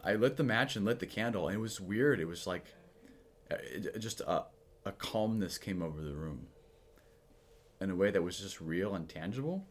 I 0.03 0.13
lit 0.15 0.37
the 0.37 0.43
match 0.43 0.75
and 0.75 0.85
lit 0.85 0.99
the 0.99 1.05
candle, 1.05 1.47
and 1.47 1.57
it 1.57 1.59
was 1.59 1.79
weird. 1.79 2.19
It 2.19 2.25
was 2.25 2.47
like 2.47 2.65
it, 3.51 3.91
it 3.95 3.99
just 3.99 4.21
a, 4.21 4.45
a 4.85 4.91
calmness 4.93 5.57
came 5.57 5.81
over 5.81 6.01
the 6.01 6.13
room 6.13 6.47
in 7.81 7.89
a 7.91 7.95
way 7.95 8.11
that 8.11 8.21
was 8.21 8.39
just 8.39 8.59
real 8.61 8.95
and 8.95 9.07
tangible 9.07 9.65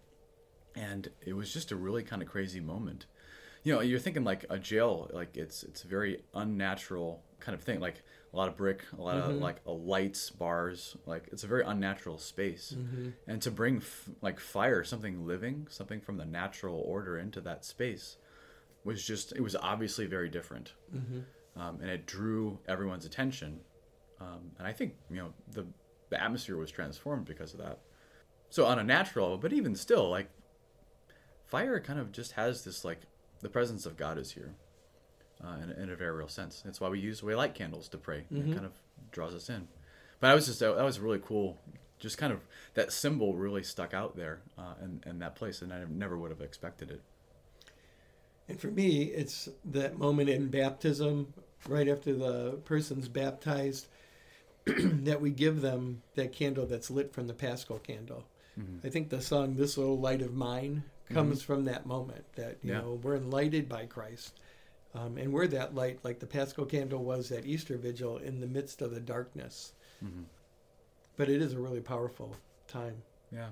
and 0.78 1.10
it 1.26 1.32
was 1.34 1.52
just 1.52 1.72
a 1.72 1.76
really 1.76 2.02
kind 2.02 2.22
of 2.22 2.28
crazy 2.28 2.60
moment. 2.60 3.06
You 3.64 3.74
know 3.74 3.80
you're 3.80 3.98
thinking 3.98 4.24
like 4.24 4.44
a 4.48 4.58
jail 4.58 5.10
like 5.12 5.36
it's 5.36 5.62
it's 5.64 5.84
a 5.84 5.88
very 5.88 6.22
unnatural 6.34 7.22
kind 7.40 7.54
of 7.54 7.62
thing 7.62 7.80
like 7.80 8.02
a 8.32 8.36
lot 8.36 8.48
of 8.48 8.56
brick 8.56 8.84
a 8.98 9.02
lot 9.02 9.16
of 9.16 9.30
like 9.40 9.56
a 9.66 9.72
lights 9.72 10.30
bars 10.30 10.96
like 11.06 11.28
it's 11.32 11.44
a 11.44 11.46
very 11.46 11.64
unnatural 11.64 12.18
space. 12.18 12.74
And 13.26 13.42
to 13.42 13.50
bring 13.50 13.78
f- 13.78 14.08
like 14.22 14.38
fire 14.40 14.84
something 14.84 15.26
living 15.26 15.66
something 15.70 16.00
from 16.00 16.16
the 16.18 16.24
natural 16.24 16.76
order 16.86 17.18
into 17.18 17.40
that 17.42 17.64
space 17.64 18.16
was 18.84 19.04
just 19.04 19.32
it 19.32 19.40
was 19.42 19.56
obviously 19.56 20.06
very 20.06 20.28
different. 20.28 20.72
Um, 21.56 21.80
and 21.80 21.90
it 21.90 22.06
drew 22.06 22.60
everyone's 22.68 23.04
attention. 23.04 23.60
Um, 24.20 24.52
and 24.58 24.66
I 24.66 24.72
think 24.72 24.94
you 25.10 25.16
know 25.16 25.30
the 25.52 25.66
the 26.10 26.22
atmosphere 26.22 26.56
was 26.56 26.70
transformed 26.70 27.26
because 27.26 27.52
of 27.54 27.58
that. 27.60 27.80
So 28.50 28.64
on 28.64 28.78
a 28.78 28.84
natural, 28.84 29.36
but 29.36 29.52
even 29.52 29.74
still, 29.74 30.08
like 30.08 30.30
fire, 31.48 31.80
kind 31.80 31.98
of 31.98 32.12
just 32.12 32.32
has 32.32 32.64
this 32.64 32.84
like 32.84 33.00
the 33.40 33.48
presence 33.48 33.86
of 33.86 33.96
God 33.96 34.18
is 34.18 34.32
here, 34.32 34.54
uh, 35.42 35.56
in, 35.62 35.70
in 35.70 35.90
a 35.90 35.96
very 35.96 36.12
real 36.12 36.28
sense. 36.28 36.62
That's 36.64 36.80
why 36.80 36.88
we 36.88 37.00
use 37.00 37.22
we 37.22 37.34
light 37.34 37.54
candles 37.54 37.88
to 37.88 37.98
pray. 37.98 38.24
It 38.30 38.52
kind 38.52 38.66
of 38.66 38.72
draws 39.10 39.34
us 39.34 39.48
in. 39.48 39.68
But 40.20 40.30
I 40.30 40.34
was 40.34 40.46
just 40.46 40.60
that 40.60 40.76
was 40.76 41.00
really 41.00 41.20
cool. 41.24 41.58
Just 41.98 42.18
kind 42.18 42.32
of 42.32 42.40
that 42.74 42.92
symbol 42.92 43.34
really 43.34 43.64
stuck 43.64 43.92
out 43.92 44.16
there 44.16 44.40
uh, 44.56 44.74
in, 44.82 45.02
in 45.06 45.18
that 45.18 45.34
place, 45.34 45.62
and 45.62 45.72
I 45.72 45.84
never 45.88 46.16
would 46.16 46.30
have 46.30 46.40
expected 46.40 46.90
it. 46.90 47.02
And 48.48 48.60
for 48.60 48.68
me, 48.68 49.02
it's 49.02 49.48
that 49.64 49.98
moment 49.98 50.30
in 50.30 50.48
baptism, 50.48 51.34
right 51.68 51.88
after 51.88 52.14
the 52.14 52.60
person's 52.64 53.08
baptized, 53.08 53.88
that 54.64 55.20
we 55.20 55.30
give 55.30 55.60
them 55.60 56.02
that 56.14 56.32
candle 56.32 56.66
that's 56.66 56.90
lit 56.90 57.12
from 57.12 57.26
the 57.26 57.34
Paschal 57.34 57.78
candle. 57.78 58.24
Mm-hmm. 58.58 58.86
I 58.86 58.90
think 58.90 59.08
the 59.10 59.20
song 59.20 59.56
"This 59.56 59.76
Little 59.76 59.98
Light 59.98 60.22
of 60.22 60.34
Mine" 60.34 60.84
comes 61.10 61.42
from 61.42 61.64
that 61.64 61.86
moment 61.86 62.24
that 62.34 62.58
you 62.62 62.72
Yeah. 62.72 62.80
know 62.80 63.00
we're 63.02 63.16
enlightened 63.16 63.68
by 63.68 63.86
Christ, 63.86 64.40
um, 64.94 65.16
and 65.18 65.32
we're 65.32 65.46
that 65.48 65.74
light, 65.74 66.00
like 66.04 66.18
the 66.20 66.26
Paschal 66.26 66.66
candle 66.66 67.02
was 67.04 67.30
at 67.32 67.46
Easter 67.46 67.76
Vigil 67.76 68.18
in 68.18 68.40
the 68.40 68.46
midst 68.46 68.82
of 68.82 68.90
the 68.90 69.00
darkness. 69.00 69.72
Mhm. 70.02 70.24
But 71.16 71.28
it 71.28 71.42
is 71.42 71.52
a 71.52 71.58
really 71.60 71.80
powerful 71.80 72.36
time. 72.66 73.02
Yeah. 73.32 73.50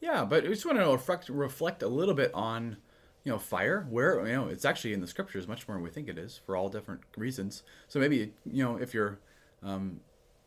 Yeah, 0.00 0.24
but 0.24 0.44
I 0.44 0.48
just 0.48 0.66
want 0.66 0.78
to 0.78 0.84
reflect 0.90 1.28
reflect 1.28 1.82
a 1.82 1.88
little 1.88 2.14
bit 2.14 2.30
on, 2.34 2.76
you 3.22 3.32
know, 3.32 3.38
fire. 3.38 3.86
Where 3.88 4.26
you 4.26 4.32
know 4.34 4.48
it's 4.48 4.64
actually 4.64 4.92
in 4.92 5.00
the 5.00 5.06
scriptures 5.06 5.46
much 5.48 5.66
more 5.66 5.76
than 5.76 5.84
we 5.84 5.90
think 5.90 6.08
it 6.08 6.18
is 6.18 6.38
for 6.38 6.56
all 6.56 6.68
different 6.68 7.02
reasons. 7.16 7.62
So 7.88 7.98
maybe 8.00 8.34
you 8.44 8.62
know 8.64 8.76
if 8.76 8.92
you're, 8.94 9.18
um, 9.62 10.00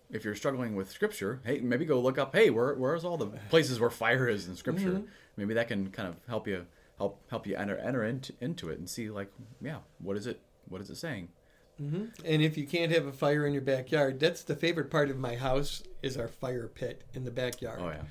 if 0.10 0.24
you're 0.24 0.36
struggling 0.36 0.76
with 0.76 0.90
scripture, 0.92 1.42
hey, 1.44 1.60
maybe 1.60 1.86
go 1.86 2.00
look 2.00 2.18
up. 2.18 2.34
Hey, 2.36 2.50
where 2.50 2.74
where's 2.76 3.04
all 3.04 3.18
the 3.18 3.28
places 3.50 3.80
where 3.80 3.90
fire 3.90 4.28
is 4.28 4.48
in 4.48 4.56
scripture? 4.56 5.04
Maybe 5.36 5.54
that 5.54 5.68
can 5.68 5.90
kind 5.92 6.08
of 6.10 6.16
help 6.28 6.48
you 6.48 6.66
help 6.98 7.22
help 7.30 7.46
you 7.46 7.56
enter 7.56 7.78
enter 7.78 8.04
into 8.04 8.34
into 8.42 8.70
it 8.70 8.80
and 8.80 8.90
see 8.90 9.10
like 9.10 9.32
yeah, 9.62 9.78
what 10.00 10.18
is 10.18 10.26
it 10.28 10.40
what 10.68 10.82
is 10.82 10.90
it 10.90 10.96
saying? 10.98 11.30
hmm 11.78 12.06
And 12.26 12.42
if 12.42 12.58
you 12.58 12.66
can't 12.66 12.92
have 12.92 13.06
a 13.06 13.12
fire 13.12 13.46
in 13.46 13.54
your 13.54 13.62
backyard, 13.62 14.20
that's 14.20 14.44
the 14.44 14.56
favorite 14.56 14.90
part 14.90 15.10
of 15.12 15.18
my 15.20 15.36
house 15.36 15.84
is 16.02 16.18
our 16.18 16.28
fire 16.28 16.68
pit 16.68 17.04
in 17.14 17.24
the 17.24 17.32
backyard. 17.32 17.80
Oh 17.82 17.90
yeah, 17.90 18.02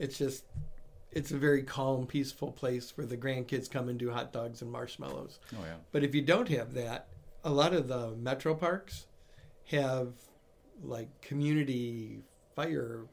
It's 0.00 0.18
just, 0.18 0.44
it's 1.12 1.30
a 1.30 1.36
very 1.38 1.62
calm, 1.62 2.06
peaceful 2.06 2.50
place 2.50 2.96
where 2.96 3.06
the 3.06 3.16
grandkids 3.16 3.70
come 3.70 3.88
and 3.88 3.96
do 3.98 4.10
hot 4.10 4.32
dogs 4.32 4.60
and 4.60 4.72
marshmallows. 4.72 5.38
oh 5.54 5.62
yeah, 5.64 5.76
But 5.92 6.02
if 6.02 6.14
you 6.16 6.22
don't 6.22 6.48
have 6.48 6.74
that, 6.74 7.06
a 7.44 7.50
lot 7.50 7.72
of 7.72 7.86
the 7.86 8.10
metro 8.16 8.54
parks 8.56 9.06
have 9.70 10.14
like 10.82 11.08
community 11.20 12.22
fire 12.54 13.06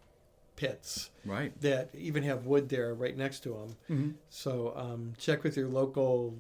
pits 0.56 1.10
right. 1.26 1.60
that 1.62 1.90
even 1.98 2.24
have 2.24 2.46
wood 2.46 2.70
there 2.70 2.94
right 2.94 3.16
next 3.16 3.40
to 3.42 3.50
them. 3.50 3.76
Mm-hmm. 3.90 4.10
So 4.30 4.74
um, 4.76 5.14
check 5.18 5.44
with 5.44 5.56
your 5.56 5.68
local 5.68 6.38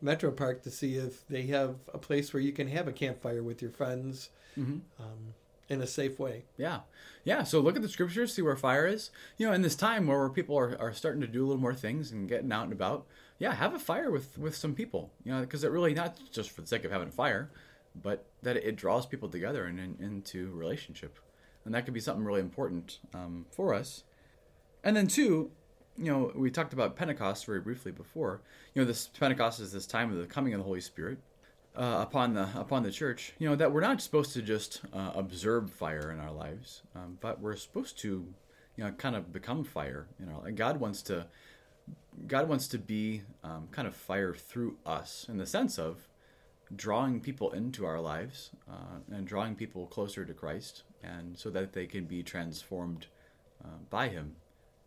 metro 0.00 0.30
park 0.30 0.62
to 0.62 0.70
see 0.70 0.96
if 0.96 1.26
they 1.28 1.42
have 1.46 1.76
a 1.92 1.98
place 1.98 2.32
where 2.32 2.42
you 2.42 2.52
can 2.52 2.68
have 2.68 2.88
a 2.88 2.92
campfire 2.92 3.42
with 3.42 3.62
your 3.62 3.70
friends 3.70 4.30
Mm-hmm. 4.58 5.02
um, 5.02 5.34
in 5.70 5.80
a 5.80 5.86
safe 5.86 6.18
way. 6.18 6.44
Yeah. 6.58 6.80
Yeah. 7.24 7.42
So 7.44 7.60
look 7.60 7.76
at 7.76 7.80
the 7.80 7.88
scriptures, 7.88 8.34
see 8.34 8.42
where 8.42 8.56
fire 8.56 8.86
is. 8.86 9.10
You 9.38 9.46
know, 9.46 9.54
in 9.54 9.62
this 9.62 9.74
time 9.74 10.06
where 10.06 10.28
people 10.28 10.58
are, 10.58 10.76
are 10.78 10.92
starting 10.92 11.22
to 11.22 11.26
do 11.26 11.42
a 11.42 11.46
little 11.46 11.62
more 11.62 11.74
things 11.74 12.12
and 12.12 12.28
getting 12.28 12.52
out 12.52 12.64
and 12.64 12.72
about, 12.72 13.06
yeah, 13.38 13.54
have 13.54 13.72
a 13.74 13.78
fire 13.78 14.10
with, 14.10 14.36
with 14.36 14.54
some 14.54 14.74
people, 14.74 15.10
you 15.24 15.32
know, 15.32 15.40
because 15.40 15.64
it 15.64 15.70
really 15.70 15.94
not 15.94 16.18
just 16.30 16.50
for 16.50 16.60
the 16.60 16.66
sake 16.66 16.84
of 16.84 16.90
having 16.90 17.08
a 17.08 17.12
fire, 17.12 17.50
but 17.94 18.26
that 18.42 18.56
it 18.56 18.76
draws 18.76 19.06
people 19.06 19.28
together 19.28 19.64
and, 19.64 19.78
in 19.78 19.96
into 20.00 20.50
relationship. 20.52 21.18
And 21.64 21.74
that 21.74 21.84
could 21.84 21.94
be 21.94 22.00
something 22.00 22.24
really 22.24 22.40
important 22.40 22.98
um, 23.14 23.46
for 23.50 23.74
us. 23.74 24.04
And 24.82 24.96
then, 24.96 25.06
two, 25.06 25.50
you 25.96 26.10
know, 26.10 26.32
we 26.34 26.50
talked 26.50 26.72
about 26.72 26.96
Pentecost 26.96 27.46
very 27.46 27.60
briefly 27.60 27.92
before. 27.92 28.40
You 28.74 28.82
know, 28.82 28.86
this 28.86 29.08
Pentecost 29.08 29.60
is 29.60 29.72
this 29.72 29.86
time 29.86 30.10
of 30.10 30.18
the 30.18 30.26
coming 30.26 30.54
of 30.54 30.58
the 30.58 30.64
Holy 30.64 30.80
Spirit 30.80 31.18
uh, 31.76 31.98
upon 32.00 32.34
the 32.34 32.48
upon 32.56 32.82
the 32.82 32.90
church. 32.90 33.34
You 33.38 33.48
know 33.48 33.56
that 33.56 33.72
we're 33.72 33.80
not 33.80 34.00
supposed 34.00 34.32
to 34.32 34.42
just 34.42 34.80
uh, 34.92 35.12
observe 35.14 35.70
fire 35.70 36.10
in 36.10 36.18
our 36.18 36.32
lives, 36.32 36.82
um, 36.94 37.18
but 37.20 37.40
we're 37.40 37.56
supposed 37.56 37.98
to, 38.00 38.26
you 38.76 38.84
know, 38.84 38.90
kind 38.92 39.16
of 39.16 39.32
become 39.32 39.64
fire. 39.64 40.08
You 40.18 40.26
know, 40.26 40.42
and 40.46 40.56
God 40.56 40.80
wants 40.80 41.02
to, 41.02 41.26
God 42.26 42.48
wants 42.48 42.68
to 42.68 42.78
be 42.78 43.22
um, 43.44 43.68
kind 43.70 43.86
of 43.86 43.94
fire 43.94 44.34
through 44.34 44.76
us 44.84 45.26
in 45.28 45.36
the 45.36 45.46
sense 45.46 45.78
of 45.78 46.08
drawing 46.74 47.20
people 47.20 47.50
into 47.52 47.84
our 47.84 48.00
lives 48.00 48.50
uh, 48.70 49.00
and 49.10 49.26
drawing 49.26 49.54
people 49.54 49.86
closer 49.86 50.24
to 50.24 50.34
Christ, 50.34 50.84
and 51.02 51.38
so 51.38 51.50
that 51.50 51.72
they 51.72 51.86
can 51.86 52.04
be 52.04 52.22
transformed 52.22 53.06
uh, 53.64 53.78
by 53.90 54.08
Him. 54.08 54.36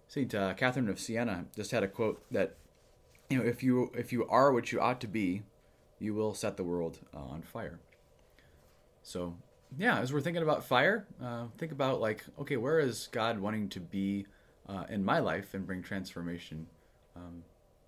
Saint 0.08 0.34
uh, 0.34 0.54
Catherine 0.54 0.89
of 0.89 1.00
Siena 1.00 1.45
just 1.56 1.71
had 1.71 1.84
a 1.84 1.88
quote 1.88 2.24
that, 2.32 2.56
you 3.30 3.38
know, 3.38 3.43
if 3.43 3.63
you 3.63 3.91
if 3.95 4.12
you 4.13 4.28
are 4.28 4.52
what 4.52 4.71
you 4.71 4.80
ought 4.80 5.02
to 5.02 5.08
be, 5.08 5.43
you 6.00 6.13
will 6.13 6.34
set 6.34 6.58
the 6.58 6.63
world 6.63 7.00
uh, 7.13 7.19
on 7.19 7.41
fire. 7.41 7.80
So, 9.04 9.36
yeah, 9.78 10.00
as 10.00 10.12
we're 10.12 10.21
thinking 10.21 10.43
about 10.43 10.65
fire, 10.65 11.06
uh, 11.24 11.45
think 11.58 11.71
about 11.71 12.02
like, 12.02 12.24
okay, 12.39 12.58
where 12.58 12.80
is 12.80 13.08
God 13.12 13.39
wanting 13.39 13.69
to 13.69 13.80
be 13.80 14.26
uh, 14.67 14.86
in 14.89 15.04
my 15.04 15.19
life 15.19 15.54
and 15.54 15.65
bring 15.65 15.84
transformation 15.84 16.67
um, 17.15 17.43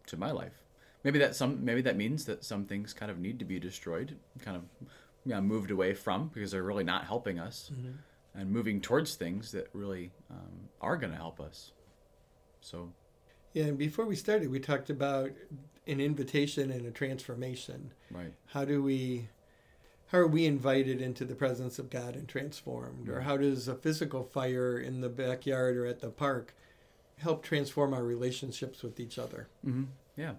to 0.08 0.18
my 0.18 0.32
life? 0.32 0.67
Maybe 1.08 1.20
that 1.20 1.38
some 1.38 1.64
maybe 1.64 1.80
that 1.84 1.96
means 1.96 2.26
that 2.26 2.44
some 2.44 2.66
things 2.66 2.92
kind 2.92 3.10
of 3.10 3.18
need 3.18 3.40
to 3.40 3.46
be 3.46 3.60
destroyed, 3.62 4.18
kind 4.44 4.58
of 4.58 4.64
yeah, 5.24 5.40
moved 5.40 5.72
away 5.72 5.94
from 5.94 6.28
because 6.34 6.52
they're 6.52 6.64
really 6.64 6.84
not 6.84 7.06
helping 7.06 7.40
us, 7.40 7.72
and 8.36 8.52
moving 8.52 8.82
towards 8.82 9.16
things 9.16 9.54
that 9.54 9.70
really 9.72 10.12
um, 10.30 10.68
are 10.82 10.98
going 10.98 11.14
to 11.14 11.18
help 11.18 11.40
us. 11.40 11.72
So, 12.60 12.92
Yeah, 13.54 13.68
and 13.68 13.78
before 13.78 14.06
we 14.06 14.18
started, 14.18 14.52
we 14.52 14.60
talked 14.60 14.90
about 14.90 15.32
an 15.88 16.02
invitation 16.02 16.72
and 16.72 16.86
a 16.86 16.92
transformation. 16.92 17.94
right, 18.12 18.34
How 18.48 18.66
do 18.66 18.84
we, 18.84 19.30
how 20.08 20.18
are 20.18 20.28
we 20.28 20.46
invited 20.46 21.02
into 21.02 21.24
the 21.24 21.36
presence 21.36 21.80
of 21.80 21.90
God 21.90 22.16
and 22.18 22.28
transformed? 22.28 23.08
Or 23.08 23.22
how 23.22 23.38
does 23.38 23.70
a 23.70 23.76
physical 23.76 24.26
fire 24.26 24.78
in 24.78 25.00
the 25.00 25.08
backyard 25.08 25.78
or 25.78 25.86
at 25.86 26.02
the 26.02 26.10
park 26.10 26.54
help 27.20 27.44
transform 27.44 27.94
our 27.94 28.04
relationships 28.04 28.84
with 28.84 29.00
each 29.00 29.18
other? 29.18 29.48
hmm 29.64 29.86
Yeah, 30.18 30.34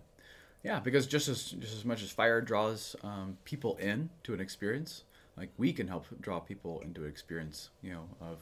yeah. 0.62 0.80
Because 0.80 1.06
just 1.06 1.28
as 1.28 1.50
just 1.52 1.74
as 1.74 1.84
much 1.84 2.02
as 2.02 2.10
fire 2.10 2.40
draws 2.40 2.96
um, 3.02 3.36
people 3.44 3.76
in 3.76 4.10
to 4.24 4.34
an 4.34 4.40
experience, 4.40 5.04
like 5.36 5.50
we 5.56 5.72
can 5.72 5.88
help 5.88 6.06
draw 6.20 6.40
people 6.40 6.80
into 6.80 7.04
an 7.04 7.08
experience, 7.10 7.70
you 7.82 7.92
know, 7.92 8.04
of 8.20 8.38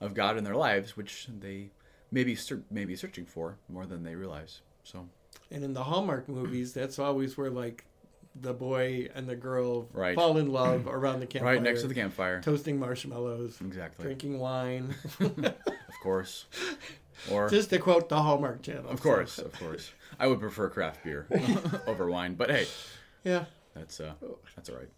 of 0.00 0.14
God 0.14 0.36
in 0.36 0.44
their 0.44 0.56
lives, 0.56 0.96
which 0.96 1.28
they 1.40 1.70
maybe 2.10 2.34
ser- 2.34 2.62
maybe 2.70 2.96
searching 2.96 3.26
for 3.26 3.56
more 3.68 3.86
than 3.86 4.02
they 4.02 4.14
realize. 4.14 4.60
So 4.84 5.08
And 5.50 5.62
in 5.64 5.72
the 5.74 5.84
Hallmark 5.84 6.28
movies, 6.28 6.72
that's 6.72 6.98
always 6.98 7.36
where 7.36 7.50
like 7.50 7.84
the 8.40 8.52
boy 8.54 9.08
and 9.14 9.28
the 9.28 9.34
girl 9.36 9.88
Right. 9.92 10.14
fall 10.14 10.38
in 10.38 10.52
love 10.52 10.86
around 10.98 11.20
the 11.20 11.26
campfire, 11.26 11.54
right 11.54 11.62
next 11.62 11.82
to 11.82 11.88
the 11.88 11.94
campfire, 11.94 12.40
toasting 12.40 12.78
marshmallows, 12.78 13.58
exactly. 13.60 14.04
drinking 14.04 14.38
wine. 14.38 14.94
Of 15.90 16.04
course, 16.04 16.46
or 17.30 17.48
Just 17.48 17.70
to 17.70 17.78
quote 17.78 18.08
the 18.08 18.22
Hallmark 18.22 18.62
Channel. 18.62 18.88
of 18.90 19.00
course, 19.00 19.38
of 19.38 19.52
course. 19.58 19.90
I 20.18 20.26
would 20.26 20.40
prefer 20.40 20.68
craft 20.68 21.02
beer 21.04 21.26
over 21.86 22.08
wine, 22.10 22.34
but 22.34 22.50
hey, 22.50 22.66
Yeah. 23.24 23.44
That's 23.74 24.00
uh, 24.00 24.12
that's 24.56 24.68
all 24.68 24.76
right. 24.76 24.88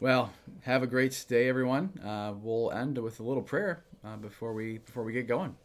Well, 0.00 0.32
have 0.62 0.82
a 0.82 0.86
great 0.86 1.24
day, 1.28 1.48
everyone. 1.48 1.98
Uh, 2.04 2.32
we'll 2.40 2.70
end 2.72 2.96
with 2.98 3.20
a 3.20 3.22
little 3.22 3.42
prayer 3.42 3.84
uh, 4.04 4.16
before 4.16 4.52
we 4.54 4.78
before 4.78 5.04
we 5.04 5.12
get 5.12 5.26
going. 5.26 5.56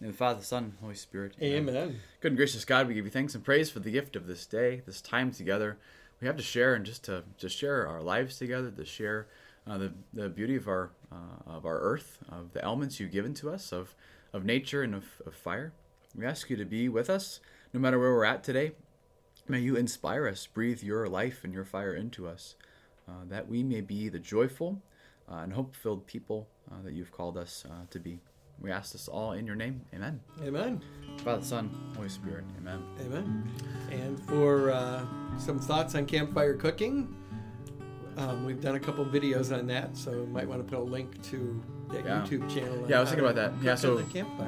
In 0.00 0.08
the 0.08 0.12
Father, 0.12 0.40
the 0.40 0.44
Son, 0.44 0.72
Holy 0.80 0.96
Spirit. 0.96 1.34
Amen. 1.40 2.00
Good 2.20 2.32
and 2.32 2.36
gracious 2.36 2.64
God, 2.64 2.88
we 2.88 2.94
give 2.94 3.04
you 3.04 3.10
thanks 3.12 3.36
and 3.36 3.44
praise 3.44 3.70
for 3.70 3.78
the 3.78 3.92
gift 3.92 4.16
of 4.16 4.26
this 4.26 4.46
day, 4.46 4.82
this 4.84 5.00
time 5.00 5.30
together. 5.30 5.78
We 6.20 6.26
have 6.26 6.36
to 6.36 6.42
share 6.42 6.74
and 6.74 6.84
just 6.84 7.04
to 7.04 7.22
just 7.38 7.56
share 7.56 7.86
our 7.86 8.02
lives 8.02 8.36
together, 8.38 8.70
to 8.72 8.84
share 8.84 9.28
uh, 9.66 9.78
the 9.78 9.92
the 10.12 10.28
beauty 10.28 10.56
of 10.56 10.66
our 10.66 10.90
uh, 11.12 11.50
of 11.50 11.64
our 11.64 11.78
earth, 11.78 12.18
of 12.28 12.52
the 12.52 12.64
elements 12.64 12.98
you've 12.98 13.12
given 13.12 13.34
to 13.34 13.50
us, 13.50 13.72
of 13.72 13.94
of 14.32 14.44
nature 14.44 14.82
and 14.82 14.94
of, 14.94 15.04
of 15.26 15.34
fire. 15.34 15.72
We 16.14 16.26
ask 16.26 16.50
you 16.50 16.56
to 16.56 16.64
be 16.64 16.88
with 16.88 17.08
us, 17.08 17.40
no 17.72 17.80
matter 17.80 17.98
where 17.98 18.12
we're 18.12 18.24
at 18.24 18.44
today. 18.44 18.72
May 19.48 19.60
you 19.60 19.76
inspire 19.76 20.28
us, 20.28 20.46
breathe 20.46 20.82
your 20.82 21.08
life 21.08 21.42
and 21.42 21.52
your 21.52 21.64
fire 21.64 21.94
into 21.94 22.28
us, 22.28 22.54
uh, 23.08 23.24
that 23.28 23.48
we 23.48 23.62
may 23.62 23.80
be 23.80 24.08
the 24.08 24.18
joyful 24.18 24.82
uh, 25.30 25.36
and 25.36 25.52
hope-filled 25.52 26.06
people 26.06 26.48
uh, 26.70 26.82
that 26.84 26.92
you've 26.92 27.10
called 27.10 27.36
us 27.36 27.64
uh, 27.68 27.86
to 27.90 27.98
be. 27.98 28.20
We 28.60 28.70
ask 28.70 28.92
this 28.92 29.08
all 29.08 29.32
in 29.32 29.46
your 29.46 29.56
name. 29.56 29.80
Amen. 29.92 30.20
Amen. 30.44 30.80
Father, 31.24 31.42
Son, 31.42 31.92
Holy 31.96 32.08
Spirit. 32.08 32.44
Amen. 32.58 32.84
Amen. 33.00 33.50
And 33.90 34.20
for 34.28 34.70
uh, 34.70 35.04
some 35.38 35.58
thoughts 35.58 35.96
on 35.96 36.06
campfire 36.06 36.54
cooking, 36.54 37.16
um, 38.18 38.44
we've 38.44 38.60
done 38.60 38.74
a 38.74 38.80
couple 38.80 39.04
videos 39.04 39.56
on 39.56 39.66
that, 39.68 39.96
so 39.96 40.10
you 40.12 40.26
might 40.26 40.46
want 40.48 40.64
to 40.66 40.70
put 40.70 40.80
a 40.80 40.84
link 40.84 41.20
to 41.30 41.62
that 41.90 42.04
Yeah. 42.04 42.22
YouTube 42.22 42.48
channel. 42.54 42.86
Yeah, 42.88 42.98
I 42.98 43.00
was 43.00 43.08
thinking 43.10 43.26
about 43.26 43.36
that. 43.36 43.52
Yeah, 43.64 43.74
so. 43.74 44.00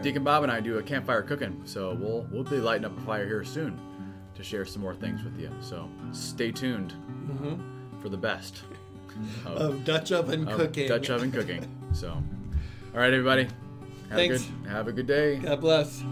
Deacon 0.02 0.24
Bob 0.24 0.42
and 0.42 0.52
I 0.52 0.60
do 0.60 0.78
a 0.78 0.82
campfire 0.82 1.22
cooking, 1.22 1.60
so 1.64 1.94
we'll 2.00 2.26
we'll 2.30 2.44
be 2.44 2.58
lighting 2.58 2.84
up 2.84 2.96
a 2.96 3.00
fire 3.02 3.26
here 3.26 3.44
soon 3.44 3.78
to 4.34 4.42
share 4.42 4.64
some 4.64 4.82
more 4.82 4.94
things 4.94 5.22
with 5.22 5.38
you. 5.38 5.50
So 5.60 5.88
stay 6.12 6.50
tuned 6.50 6.92
Mhm. 7.28 7.58
for 8.02 8.08
the 8.08 8.16
best. 8.16 8.62
of, 9.46 9.56
of 9.56 9.84
Dutch 9.84 10.10
oven 10.12 10.48
of 10.48 10.56
cooking. 10.58 10.88
Dutch 10.88 11.08
oven 11.10 11.30
cooking. 11.32 11.66
So, 11.94 12.08
all 12.10 13.00
right, 13.00 13.12
everybody. 13.12 13.44
Have 13.44 14.18
Thanks. 14.18 14.42
a 14.42 14.48
good 14.62 14.70
have 14.70 14.88
a 14.88 14.92
good 14.92 15.06
day. 15.06 15.36
God 15.36 15.60
bless. 15.60 16.02